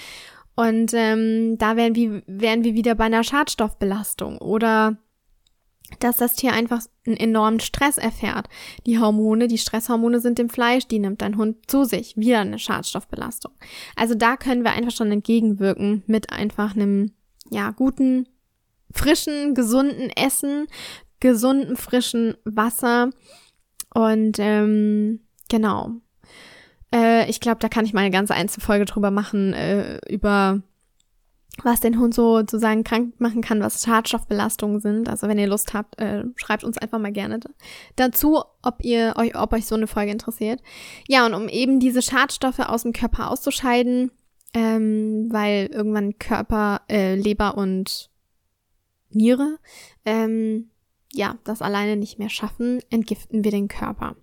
Und 0.55 0.92
ähm, 0.92 1.57
da 1.57 1.77
wären 1.77 1.94
wir, 1.94 2.22
wären 2.27 2.62
wir 2.62 2.75
wieder 2.75 2.94
bei 2.94 3.05
einer 3.05 3.25
Schadstoffbelastung 3.25 4.37
oder 4.37 4.98
dass 5.98 6.18
das 6.18 6.35
Tier 6.35 6.53
einfach 6.53 6.83
einen 7.07 7.16
enormen 7.16 7.61
Stress 7.61 7.96
erfährt. 7.96 8.51
Die 8.85 8.98
Hormone, 8.98 9.48
die 9.48 9.57
Stresshormone 9.57 10.20
sind 10.20 10.38
im 10.38 10.51
Fleisch, 10.51 10.87
die 10.88 10.98
nimmt 10.98 11.22
dein 11.22 11.38
Hund 11.38 11.70
zu 11.70 11.85
sich. 11.85 12.18
Wieder 12.18 12.40
eine 12.40 12.59
Schadstoffbelastung. 12.59 13.53
Also 13.96 14.14
da 14.14 14.37
können 14.37 14.62
wir 14.62 14.72
einfach 14.72 14.92
schon 14.92 15.11
entgegenwirken 15.11 16.03
mit 16.07 16.29
einfach 16.29 16.77
einem, 16.77 17.12
ja, 17.51 17.70
guten, 17.70 18.27
frischen, 18.92 19.55
gesunden 19.55 20.11
Essen, 20.11 20.66
gesunden, 21.20 21.76
frischen 21.76 22.35
Wasser. 22.44 23.11
Und 23.94 24.38
ähm, 24.38 25.20
genau. 25.48 25.92
Äh, 26.94 27.28
ich 27.28 27.40
glaube, 27.40 27.59
da 27.61 27.68
kann 27.68 27.85
ich 27.85 27.92
mal 27.92 28.00
eine 28.00 28.11
ganze 28.11 28.35
Einzelfolge 28.35 28.85
drüber 28.85 29.11
machen, 29.11 29.52
äh, 29.55 29.98
über 30.09 30.62
was 31.62 31.81
den 31.81 31.98
Hund 31.98 32.14
so 32.14 32.38
sozusagen 32.38 32.83
krank 32.83 33.20
machen 33.20 33.42
kann, 33.42 33.61
was 33.61 33.85
Schadstoffbelastungen 33.85 34.81
sind. 34.81 35.09
Also 35.09 35.28
wenn 35.28 35.38
ihr 35.38 35.46
Lust 35.46 35.74
habt, 35.74 36.00
äh, 36.00 36.24
schreibt 36.37 36.64
uns 36.64 36.78
einfach 36.78 36.98
mal 36.98 37.12
gerne 37.12 37.40
dazu, 37.96 38.42
ob 38.62 38.83
ihr 38.83 39.14
euch, 39.16 39.37
ob 39.37 39.52
euch 39.52 39.66
so 39.66 39.74
eine 39.74 39.87
Folge 39.87 40.12
interessiert. 40.12 40.61
Ja, 41.09 41.26
und 41.26 41.35
um 41.35 41.48
eben 41.48 41.78
diese 41.78 42.02
Schadstoffe 42.02 42.61
aus 42.61 42.83
dem 42.83 42.92
Körper 42.92 43.31
auszuscheiden, 43.31 44.11
ähm, 44.55 45.28
weil 45.31 45.66
irgendwann 45.66 46.18
Körper, 46.18 46.83
äh, 46.88 47.14
Leber 47.16 47.57
und 47.57 48.11
Niere 49.14 49.59
ähm, 50.05 50.70
ja, 51.14 51.37
das 51.44 51.62
alleine 51.62 51.96
nicht 51.96 52.18
mehr 52.18 52.31
schaffen, 52.31 52.81
entgiften 52.90 53.44
wir 53.44 53.51
den 53.51 53.68
Körper. 53.68 54.16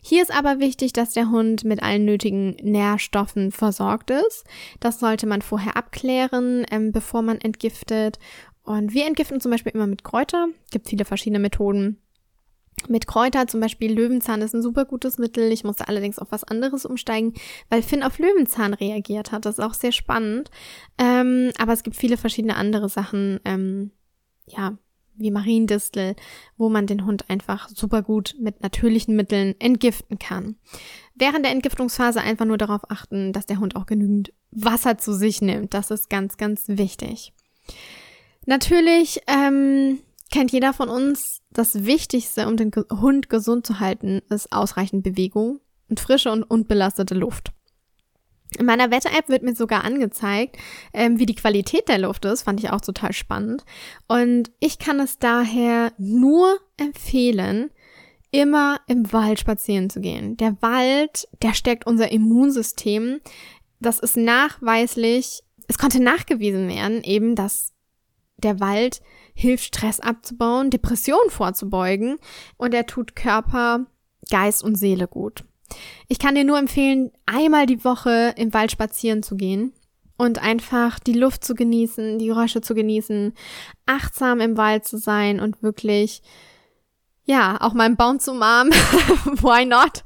Hier 0.00 0.22
ist 0.22 0.32
aber 0.32 0.60
wichtig, 0.60 0.92
dass 0.92 1.12
der 1.12 1.30
Hund 1.30 1.64
mit 1.64 1.82
allen 1.82 2.04
nötigen 2.04 2.56
Nährstoffen 2.62 3.50
versorgt 3.50 4.10
ist. 4.10 4.44
Das 4.78 5.00
sollte 5.00 5.26
man 5.26 5.42
vorher 5.42 5.76
abklären, 5.76 6.64
ähm, 6.70 6.92
bevor 6.92 7.22
man 7.22 7.40
entgiftet. 7.40 8.18
Und 8.62 8.94
wir 8.94 9.06
entgiften 9.06 9.40
zum 9.40 9.50
Beispiel 9.50 9.72
immer 9.72 9.86
mit 9.86 10.04
Kräuter. 10.04 10.48
Gibt 10.70 10.88
viele 10.88 11.04
verschiedene 11.04 11.40
Methoden. 11.40 11.98
Mit 12.88 13.06
Kräuter, 13.06 13.46
zum 13.48 13.60
Beispiel 13.60 13.92
Löwenzahn 13.92 14.42
ist 14.42 14.54
ein 14.54 14.62
super 14.62 14.84
gutes 14.84 15.18
Mittel. 15.18 15.50
Ich 15.50 15.64
musste 15.64 15.88
allerdings 15.88 16.18
auf 16.18 16.30
was 16.30 16.44
anderes 16.44 16.84
umsteigen, 16.84 17.34
weil 17.70 17.82
Finn 17.82 18.02
auf 18.02 18.18
Löwenzahn 18.18 18.74
reagiert 18.74 19.32
hat. 19.32 19.46
Das 19.46 19.58
ist 19.58 19.64
auch 19.64 19.74
sehr 19.74 19.92
spannend. 19.92 20.50
Ähm, 20.98 21.50
aber 21.58 21.72
es 21.72 21.82
gibt 21.82 21.96
viele 21.96 22.16
verschiedene 22.16 22.56
andere 22.56 22.88
Sachen, 22.88 23.40
ähm, 23.44 23.90
ja, 24.46 24.76
wie 25.18 25.30
Mariendistel, 25.30 26.14
wo 26.56 26.68
man 26.68 26.86
den 26.86 27.06
Hund 27.06 27.28
einfach 27.30 27.68
super 27.68 28.02
gut 28.02 28.34
mit 28.38 28.62
natürlichen 28.62 29.16
Mitteln 29.16 29.54
entgiften 29.58 30.18
kann. 30.18 30.56
Während 31.14 31.44
der 31.44 31.52
Entgiftungsphase 31.52 32.20
einfach 32.20 32.44
nur 32.44 32.58
darauf 32.58 32.90
achten, 32.90 33.32
dass 33.32 33.46
der 33.46 33.58
Hund 33.58 33.76
auch 33.76 33.86
genügend 33.86 34.32
Wasser 34.50 34.98
zu 34.98 35.14
sich 35.14 35.40
nimmt. 35.40 35.74
Das 35.74 35.90
ist 35.90 36.10
ganz, 36.10 36.36
ganz 36.36 36.64
wichtig. 36.68 37.32
Natürlich 38.44 39.20
ähm, 39.26 39.98
kennt 40.30 40.52
jeder 40.52 40.72
von 40.72 40.88
uns, 40.88 41.40
das 41.50 41.86
Wichtigste, 41.86 42.46
um 42.46 42.56
den 42.56 42.70
Hund 42.92 43.28
gesund 43.28 43.66
zu 43.66 43.80
halten, 43.80 44.20
ist 44.28 44.52
ausreichend 44.52 45.02
Bewegung 45.02 45.60
und 45.88 46.00
frische 46.00 46.30
und 46.30 46.42
unbelastete 46.42 47.14
Luft. 47.14 47.52
In 48.58 48.66
meiner 48.66 48.90
Wetter-App 48.90 49.28
wird 49.28 49.42
mir 49.42 49.54
sogar 49.54 49.84
angezeigt, 49.84 50.56
ähm, 50.92 51.18
wie 51.18 51.26
die 51.26 51.34
Qualität 51.34 51.88
der 51.88 51.98
Luft 51.98 52.24
ist. 52.24 52.42
Fand 52.42 52.60
ich 52.60 52.70
auch 52.70 52.80
total 52.80 53.12
spannend. 53.12 53.64
Und 54.08 54.50
ich 54.60 54.78
kann 54.78 55.00
es 55.00 55.18
daher 55.18 55.92
nur 55.98 56.58
empfehlen, 56.76 57.70
immer 58.30 58.80
im 58.86 59.12
Wald 59.12 59.40
spazieren 59.40 59.90
zu 59.90 60.00
gehen. 60.00 60.36
Der 60.36 60.56
Wald, 60.62 61.28
der 61.42 61.54
stärkt 61.54 61.86
unser 61.86 62.10
Immunsystem. 62.10 63.20
Das 63.80 63.98
ist 63.98 64.16
nachweislich, 64.16 65.42
es 65.68 65.78
konnte 65.78 66.02
nachgewiesen 66.02 66.68
werden, 66.68 67.02
eben, 67.02 67.34
dass 67.34 67.72
der 68.38 68.60
Wald 68.60 69.00
hilft, 69.34 69.64
Stress 69.64 70.00
abzubauen, 70.00 70.70
Depressionen 70.70 71.30
vorzubeugen 71.30 72.18
und 72.56 72.74
er 72.74 72.86
tut 72.86 73.16
Körper, 73.16 73.86
Geist 74.30 74.62
und 74.62 74.76
Seele 74.76 75.08
gut. 75.08 75.44
Ich 76.08 76.18
kann 76.18 76.34
dir 76.34 76.44
nur 76.44 76.58
empfehlen, 76.58 77.10
einmal 77.26 77.66
die 77.66 77.84
Woche 77.84 78.34
im 78.36 78.52
Wald 78.54 78.72
spazieren 78.72 79.22
zu 79.22 79.36
gehen 79.36 79.72
und 80.16 80.42
einfach 80.42 80.98
die 80.98 81.12
Luft 81.12 81.44
zu 81.44 81.54
genießen, 81.54 82.18
die 82.18 82.26
Geräusche 82.26 82.60
zu 82.60 82.74
genießen, 82.74 83.34
achtsam 83.86 84.40
im 84.40 84.56
Wald 84.56 84.84
zu 84.84 84.98
sein 84.98 85.40
und 85.40 85.62
wirklich, 85.62 86.22
ja, 87.24 87.58
auch 87.60 87.74
mal 87.74 87.84
einen 87.84 87.96
Baum 87.96 88.18
zu 88.18 88.32
umarmen. 88.32 88.72
Why 89.42 89.66
not? 89.66 90.04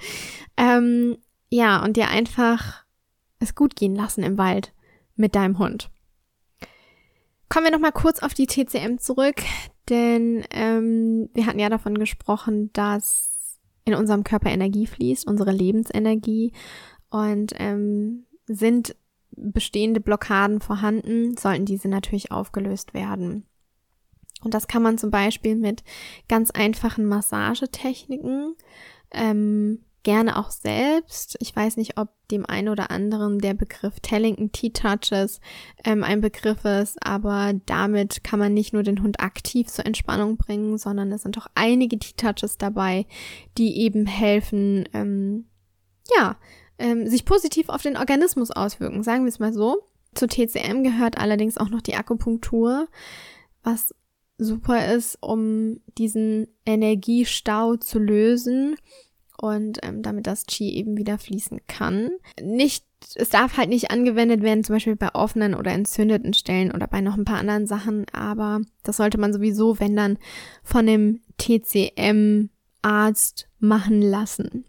Ähm, 0.57 1.19
ja, 1.51 1.83
und 1.83 1.97
dir 1.97 2.09
einfach 2.09 2.85
es 3.39 3.55
gut 3.55 3.77
gehen 3.77 3.95
lassen 3.95 4.23
im 4.23 4.39
Wald 4.39 4.73
mit 5.17 5.35
deinem 5.35 5.59
Hund. 5.59 5.91
Kommen 7.49 7.67
wir 7.67 7.73
nochmal 7.73 7.93
kurz 7.93 8.21
auf 8.21 8.35
die 8.35 8.47
TCM 8.47 8.99
zurück, 8.99 9.43
denn 9.89 10.45
ähm, 10.51 11.29
wir 11.35 11.47
hatten 11.47 11.59
ja 11.59 11.69
davon 11.69 11.99
gesprochen, 11.99 12.73
dass 12.73 13.40
in 13.85 13.95
unserem 13.95 14.25
Körper 14.25 14.51
Energie 14.51 14.87
fließt, 14.87 15.27
unsere 15.27 15.53
Lebensenergie. 15.53 16.53
Und 17.11 17.53
ähm, 17.57 18.27
sind 18.47 18.97
bestehende 19.33 20.01
Blockaden 20.01 20.61
vorhanden, 20.61 21.37
sollten 21.37 21.65
diese 21.65 21.89
natürlich 21.89 22.31
aufgelöst 22.33 22.95
werden. 22.95 23.47
Und 24.43 24.55
das 24.55 24.69
kann 24.69 24.83
man 24.83 24.99
zum 24.99 25.11
Beispiel 25.11 25.55
mit 25.55 25.83
ganz 26.29 26.51
einfachen 26.51 27.07
Massagetechniken 27.07 28.55
ähm, 29.11 29.85
gerne 30.03 30.39
auch 30.39 30.51
selbst. 30.51 31.37
Ich 31.41 31.55
weiß 31.55 31.77
nicht, 31.77 31.99
ob 31.99 32.09
dem 32.31 32.47
einen 32.47 32.69
oder 32.69 32.91
anderen 32.91 33.39
der 33.39 33.55
Begriff 33.55 34.01
Tellington 34.01 34.53
T-Touches 34.53 35.41
ähm, 35.85 36.05
ein 36.05 36.21
Begriff 36.21 36.65
ist, 36.65 36.99
aber 37.05 37.53
damit 37.67 38.25
kann 38.25 38.39
man 38.39 38.55
nicht 38.55 38.73
nur 38.73 38.83
den 38.83 39.03
Hund 39.03 39.21
aktiv 39.21 39.69
zur 39.69 39.87
Entspannung 39.87 40.37
bringen, 40.37 40.79
sondern 40.79 41.13
es 41.13 41.23
sind 41.23 41.37
auch 41.39 41.47
einige 41.55 41.99
T-Touches 41.99 42.59
dabei, 42.59 43.07
die 43.59 43.81
eben 43.81 44.07
helfen, 44.07 44.89
ähm, 44.93 45.47
ja, 46.17 46.37
ähm, 46.79 47.07
sich 47.07 47.25
positiv 47.25 47.69
auf 47.69 47.83
den 47.83 47.97
Organismus 47.97 48.51
auswirken, 48.51 49.03
sagen 49.03 49.25
wir 49.25 49.29
es 49.29 49.39
mal 49.39 49.53
so. 49.53 49.83
Zu 50.15 50.27
TCM 50.27 50.83
gehört 50.83 51.19
allerdings 51.19 51.59
auch 51.59 51.69
noch 51.69 51.83
die 51.83 51.95
Akupunktur, 51.95 52.89
was 53.63 53.95
super 54.39 54.93
ist, 54.93 55.19
um 55.21 55.81
diesen 55.99 56.49
Energiestau 56.65 57.77
zu 57.77 57.99
lösen 57.99 58.77
und 59.41 59.79
ähm, 59.83 60.03
damit 60.03 60.27
das 60.27 60.45
Qi 60.47 60.75
eben 60.75 60.97
wieder 60.97 61.19
fließen 61.19 61.61
kann. 61.67 62.11
Nicht, 62.43 62.85
es 63.15 63.31
darf 63.31 63.57
halt 63.57 63.71
nicht 63.71 63.91
angewendet 63.91 64.43
werden, 64.43 64.63
zum 64.65 64.77
Beispiel 64.77 64.97
bei 64.97 65.15
offenen 65.15 65.55
oder 65.55 65.73
entzündeten 65.73 66.35
Stellen 66.35 66.73
oder 66.73 66.87
bei 66.87 67.01
noch 67.01 67.17
ein 67.17 67.25
paar 67.25 67.39
anderen 67.39 67.67
Sachen, 67.67 68.05
aber 68.13 68.61
das 68.83 68.99
sollte 68.99 69.19
man 69.19 69.33
sowieso, 69.33 69.81
wenn 69.81 69.97
dann, 69.97 70.19
von 70.63 70.87
dem 70.87 71.21
TCM-Arzt 71.39 72.49
machen 73.59 74.03
lassen. 74.03 74.67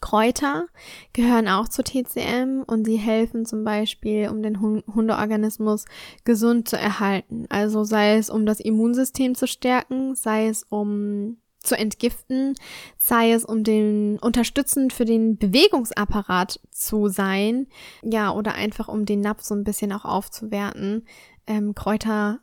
Kräuter 0.00 0.66
gehören 1.12 1.46
auch 1.46 1.68
zur 1.68 1.84
TCM 1.84 2.62
und 2.66 2.86
sie 2.86 2.96
helfen 2.96 3.44
zum 3.44 3.64
Beispiel, 3.64 4.28
um 4.30 4.42
den 4.42 4.60
Hundeorganismus 4.60 5.84
gesund 6.24 6.68
zu 6.68 6.78
erhalten. 6.78 7.44
Also 7.50 7.84
sei 7.84 8.16
es, 8.16 8.30
um 8.30 8.46
das 8.46 8.60
Immunsystem 8.60 9.34
zu 9.34 9.46
stärken, 9.46 10.14
sei 10.14 10.48
es, 10.48 10.62
um 10.62 11.36
zu 11.62 11.76
entgiften, 11.76 12.54
sei 12.98 13.32
es 13.32 13.44
um 13.44 13.64
den 13.64 14.18
unterstützend 14.18 14.92
für 14.92 15.04
den 15.04 15.36
Bewegungsapparat 15.36 16.60
zu 16.70 17.08
sein, 17.08 17.66
ja, 18.02 18.32
oder 18.32 18.54
einfach 18.54 18.88
um 18.88 19.04
den 19.04 19.20
Napf 19.20 19.42
so 19.42 19.54
ein 19.54 19.64
bisschen 19.64 19.92
auch 19.92 20.04
aufzuwerten. 20.04 21.06
Ähm, 21.46 21.74
Kräuter 21.74 22.40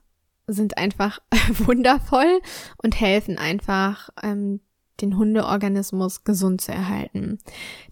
sind 0.48 0.78
einfach 0.78 1.20
wundervoll 1.58 2.40
und 2.82 3.00
helfen 3.00 3.38
einfach, 3.38 4.10
ähm, 4.24 4.62
den 5.02 5.18
Hundeorganismus 5.18 6.24
gesund 6.24 6.62
zu 6.62 6.72
erhalten. 6.72 7.40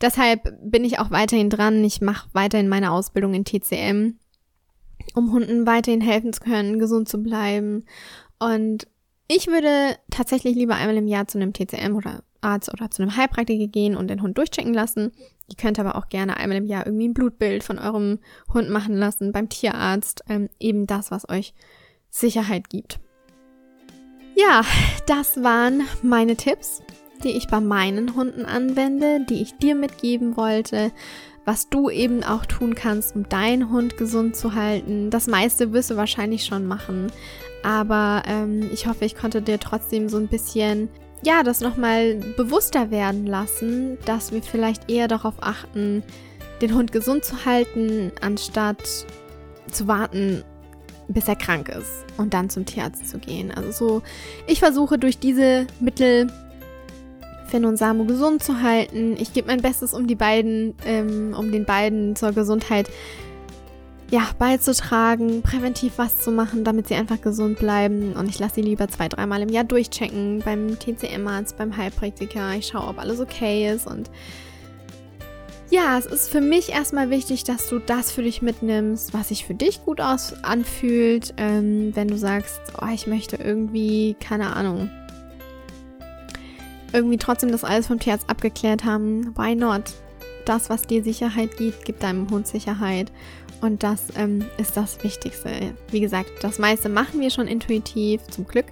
Deshalb 0.01 0.57
bin 0.63 0.83
ich 0.83 0.99
auch 0.99 1.11
weiterhin 1.11 1.49
dran. 1.49 1.83
Ich 1.83 2.01
mache 2.01 2.29
weiterhin 2.33 2.67
meine 2.67 2.91
Ausbildung 2.91 3.33
in 3.33 3.45
TCM, 3.45 4.17
um 5.13 5.31
Hunden 5.31 5.67
weiterhin 5.67 6.01
helfen 6.01 6.33
zu 6.33 6.41
können, 6.41 6.79
gesund 6.79 7.07
zu 7.07 7.19
bleiben. 7.21 7.85
Und 8.39 8.87
ich 9.27 9.47
würde 9.47 9.97
tatsächlich 10.11 10.55
lieber 10.55 10.75
einmal 10.75 10.97
im 10.97 11.07
Jahr 11.07 11.27
zu 11.27 11.37
einem 11.37 11.53
TCM 11.53 11.95
oder 11.95 12.23
Arzt 12.41 12.71
oder 12.71 12.91
zu 12.91 13.01
einem 13.01 13.17
Heilpraktiker 13.17 13.67
gehen 13.67 13.97
und 13.97 14.07
den 14.07 14.21
Hund 14.21 14.37
durchchecken 14.37 14.73
lassen. 14.73 15.11
Ihr 15.47 15.55
könnt 15.57 15.79
aber 15.79 15.95
auch 15.95 16.09
gerne 16.09 16.37
einmal 16.37 16.57
im 16.57 16.65
Jahr 16.65 16.85
irgendwie 16.85 17.07
ein 17.07 17.13
Blutbild 17.13 17.63
von 17.63 17.79
eurem 17.79 18.19
Hund 18.53 18.69
machen 18.69 18.95
lassen 18.95 19.31
beim 19.31 19.49
Tierarzt. 19.49 20.23
Ähm, 20.29 20.49
eben 20.59 20.85
das, 20.85 21.11
was 21.11 21.27
euch 21.27 21.53
Sicherheit 22.09 22.69
gibt. 22.69 22.99
Ja, 24.35 24.63
das 25.07 25.43
waren 25.43 25.83
meine 26.03 26.35
Tipps, 26.35 26.81
die 27.23 27.31
ich 27.31 27.47
bei 27.47 27.59
meinen 27.59 28.15
Hunden 28.15 28.45
anwende, 28.45 29.25
die 29.27 29.41
ich 29.41 29.57
dir 29.57 29.75
mitgeben 29.75 30.37
wollte, 30.37 30.91
was 31.45 31.69
du 31.69 31.89
eben 31.89 32.23
auch 32.23 32.45
tun 32.45 32.75
kannst, 32.75 33.15
um 33.15 33.29
deinen 33.29 33.71
Hund 33.71 33.97
gesund 33.97 34.35
zu 34.35 34.55
halten. 34.55 35.09
Das 35.09 35.27
meiste 35.27 35.71
wirst 35.73 35.91
du 35.91 35.95
wahrscheinlich 35.95 36.45
schon 36.45 36.65
machen, 36.65 37.11
aber 37.65 38.21
ähm, 38.27 38.69
ich 38.71 38.85
hoffe, 38.85 39.05
ich 39.05 39.15
konnte 39.15 39.41
dir 39.41 39.59
trotzdem 39.59 40.07
so 40.07 40.17
ein 40.17 40.27
bisschen, 40.27 40.87
ja, 41.23 41.41
das 41.41 41.61
nochmal 41.61 42.13
bewusster 42.37 42.91
werden 42.91 43.25
lassen, 43.25 43.97
dass 44.05 44.31
wir 44.31 44.43
vielleicht 44.43 44.91
eher 44.91 45.07
darauf 45.07 45.33
achten, 45.41 46.03
den 46.61 46.75
Hund 46.75 46.91
gesund 46.91 47.25
zu 47.25 47.43
halten, 47.43 48.11
anstatt 48.21 48.77
zu 49.71 49.87
warten, 49.87 50.43
bis 51.07 51.27
er 51.27 51.35
krank 51.35 51.69
ist 51.69 52.05
und 52.17 52.35
dann 52.35 52.51
zum 52.51 52.67
Tierarzt 52.67 53.09
zu 53.09 53.17
gehen. 53.17 53.51
Also 53.51 53.71
so, 53.71 54.01
ich 54.45 54.59
versuche 54.59 54.99
durch 54.99 55.17
diese 55.17 55.65
Mittel 55.79 56.27
Finn 57.47 57.65
und 57.65 57.77
Samu 57.77 58.05
gesund 58.05 58.43
zu 58.43 58.61
halten. 58.61 59.15
Ich 59.17 59.33
gebe 59.33 59.47
mein 59.47 59.61
Bestes, 59.61 59.95
um 59.95 60.05
die 60.05 60.15
beiden, 60.15 60.75
ähm, 60.85 61.35
um 61.35 61.51
den 61.51 61.65
beiden 61.65 62.15
zur 62.15 62.31
Gesundheit 62.31 62.91
ja, 64.15 64.29
beizutragen, 64.39 65.41
präventiv 65.41 65.97
was 65.97 66.19
zu 66.19 66.31
machen, 66.31 66.63
damit 66.63 66.87
sie 66.87 66.95
einfach 66.95 67.19
gesund 67.19 67.59
bleiben. 67.59 68.13
Und 68.13 68.29
ich 68.29 68.39
lasse 68.39 68.55
sie 68.55 68.61
lieber 68.61 68.87
zwei, 68.87 69.09
dreimal 69.09 69.41
im 69.41 69.49
Jahr 69.49 69.65
durchchecken 69.65 70.41
beim 70.45 70.79
TCM-Arzt, 70.79 71.57
beim 71.57 71.75
Heilpraktiker. 71.75 72.53
Ich 72.53 72.67
schaue, 72.67 72.87
ob 72.87 72.97
alles 72.97 73.19
okay 73.19 73.69
ist. 73.69 73.85
Und 73.85 74.09
ja, 75.69 75.97
es 75.97 76.05
ist 76.05 76.29
für 76.29 76.39
mich 76.39 76.69
erstmal 76.69 77.09
wichtig, 77.09 77.43
dass 77.43 77.67
du 77.67 77.79
das 77.79 78.09
für 78.09 78.23
dich 78.23 78.41
mitnimmst, 78.41 79.13
was 79.13 79.27
sich 79.27 79.43
für 79.43 79.53
dich 79.53 79.83
gut 79.83 79.99
aus 79.99 80.33
anfühlt. 80.43 81.33
Ähm, 81.35 81.93
wenn 81.93 82.07
du 82.07 82.17
sagst, 82.17 82.61
oh, 82.81 82.87
ich 82.93 83.07
möchte 83.07 83.35
irgendwie, 83.35 84.15
keine 84.21 84.55
Ahnung, 84.55 84.89
irgendwie 86.93 87.17
trotzdem 87.17 87.51
das 87.51 87.65
alles 87.65 87.87
vom 87.87 87.99
Tierarzt 87.99 88.29
abgeklärt 88.29 88.85
haben, 88.85 89.35
why 89.37 89.55
not? 89.55 89.91
Das, 90.45 90.69
was 90.69 90.83
dir 90.83 91.03
Sicherheit 91.03 91.57
gibt, 91.57 91.85
gibt 91.85 92.03
deinem 92.03 92.29
Hund 92.29 92.47
Sicherheit. 92.47 93.11
Und 93.61 93.83
das 93.83 94.07
ähm, 94.17 94.45
ist 94.57 94.75
das 94.77 95.03
Wichtigste. 95.03 95.49
Wie 95.89 96.01
gesagt, 96.01 96.29
das 96.41 96.59
meiste 96.59 96.89
machen 96.89 97.19
wir 97.19 97.29
schon 97.29 97.47
intuitiv, 97.47 98.21
zum 98.27 98.45
Glück. 98.45 98.65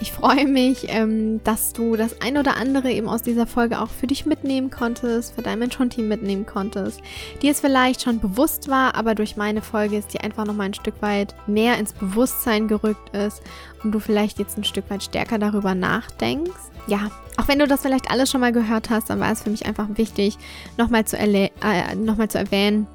Ich 0.00 0.10
freue 0.10 0.46
mich, 0.46 0.86
ähm, 0.88 1.42
dass 1.44 1.72
du 1.72 1.96
das 1.96 2.20
ein 2.20 2.38
oder 2.38 2.56
andere 2.56 2.90
eben 2.90 3.08
aus 3.08 3.22
dieser 3.22 3.46
Folge 3.46 3.80
auch 3.80 3.90
für 3.90 4.06
dich 4.06 4.26
mitnehmen 4.26 4.70
konntest, 4.70 5.34
für 5.34 5.42
dein 5.42 5.58
Mensch-Hund-Team 5.58 6.08
mitnehmen 6.08 6.46
konntest, 6.46 7.00
die 7.42 7.48
es 7.48 7.60
vielleicht 7.60 8.02
schon 8.02 8.20
bewusst 8.20 8.68
war, 8.68 8.94
aber 8.94 9.14
durch 9.14 9.36
meine 9.36 9.62
Folge 9.62 9.98
ist 9.98 10.14
die 10.14 10.20
einfach 10.20 10.44
nochmal 10.44 10.66
ein 10.66 10.74
Stück 10.74 11.00
weit 11.02 11.34
mehr 11.46 11.78
ins 11.78 11.92
Bewusstsein 11.92 12.68
gerückt 12.68 13.14
ist 13.14 13.42
und 13.84 13.92
du 13.92 14.00
vielleicht 14.00 14.38
jetzt 14.38 14.56
ein 14.56 14.64
Stück 14.64 14.88
weit 14.90 15.02
stärker 15.02 15.38
darüber 15.38 15.74
nachdenkst. 15.74 16.71
Ja, 16.86 17.10
auch 17.36 17.48
wenn 17.48 17.58
du 17.58 17.66
das 17.66 17.82
vielleicht 17.82 18.10
alles 18.10 18.30
schon 18.30 18.40
mal 18.40 18.52
gehört 18.52 18.90
hast, 18.90 19.10
dann 19.10 19.20
war 19.20 19.32
es 19.32 19.42
für 19.42 19.50
mich 19.50 19.66
einfach 19.66 19.88
wichtig, 19.94 20.36
nochmal 20.76 21.04
zu, 21.04 21.16
äh, 21.16 21.50
noch 21.94 22.26
zu 22.28 22.38
erwähnen, 22.38 22.86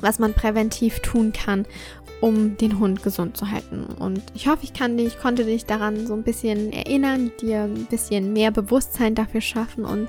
was 0.00 0.18
man 0.18 0.34
präventiv 0.34 1.00
tun 1.00 1.32
kann, 1.32 1.66
um 2.20 2.56
den 2.56 2.78
Hund 2.78 3.02
gesund 3.02 3.36
zu 3.36 3.50
halten. 3.50 3.84
Und 3.98 4.22
ich 4.34 4.46
hoffe, 4.46 4.60
ich 4.62 4.72
kann 4.72 4.96
dich, 4.96 5.18
konnte 5.18 5.44
dich 5.44 5.66
daran 5.66 6.06
so 6.06 6.14
ein 6.14 6.22
bisschen 6.22 6.72
erinnern, 6.72 7.32
dir 7.40 7.62
ein 7.62 7.86
bisschen 7.86 8.32
mehr 8.32 8.50
Bewusstsein 8.50 9.14
dafür 9.14 9.40
schaffen 9.40 9.84
und 9.84 10.08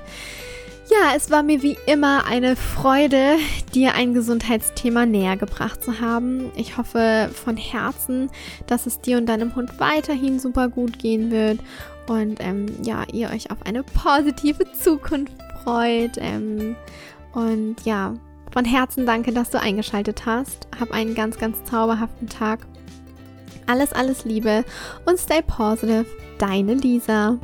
ja, 0.90 1.16
es 1.16 1.30
war 1.30 1.42
mir 1.42 1.62
wie 1.62 1.78
immer 1.86 2.26
eine 2.26 2.56
Freude, 2.56 3.36
dir 3.74 3.94
ein 3.94 4.12
Gesundheitsthema 4.12 5.06
näher 5.06 5.38
gebracht 5.38 5.82
zu 5.82 5.98
haben. 6.00 6.52
Ich 6.56 6.76
hoffe 6.76 7.30
von 7.32 7.56
Herzen, 7.56 8.30
dass 8.66 8.84
es 8.84 9.00
dir 9.00 9.16
und 9.16 9.24
deinem 9.26 9.54
Hund 9.54 9.80
weiterhin 9.80 10.38
super 10.38 10.68
gut 10.68 10.98
gehen 10.98 11.30
wird 11.30 11.58
und 12.08 12.36
ähm, 12.40 12.66
ja, 12.82 13.04
ihr 13.12 13.30
euch 13.30 13.50
auf 13.50 13.64
eine 13.64 13.82
positive 13.82 14.70
Zukunft 14.72 15.32
freut. 15.62 16.16
Ähm, 16.18 16.76
und 17.32 17.76
ja, 17.84 18.14
von 18.52 18.64
Herzen 18.64 19.06
danke, 19.06 19.32
dass 19.32 19.50
du 19.50 19.60
eingeschaltet 19.60 20.26
hast. 20.26 20.68
Hab 20.78 20.92
einen 20.92 21.14
ganz, 21.14 21.38
ganz 21.38 21.64
zauberhaften 21.64 22.28
Tag. 22.28 22.60
Alles, 23.66 23.92
alles 23.92 24.24
Liebe 24.24 24.64
und 25.06 25.18
stay 25.18 25.42
positive. 25.42 26.06
Deine 26.38 26.74
Lisa. 26.74 27.38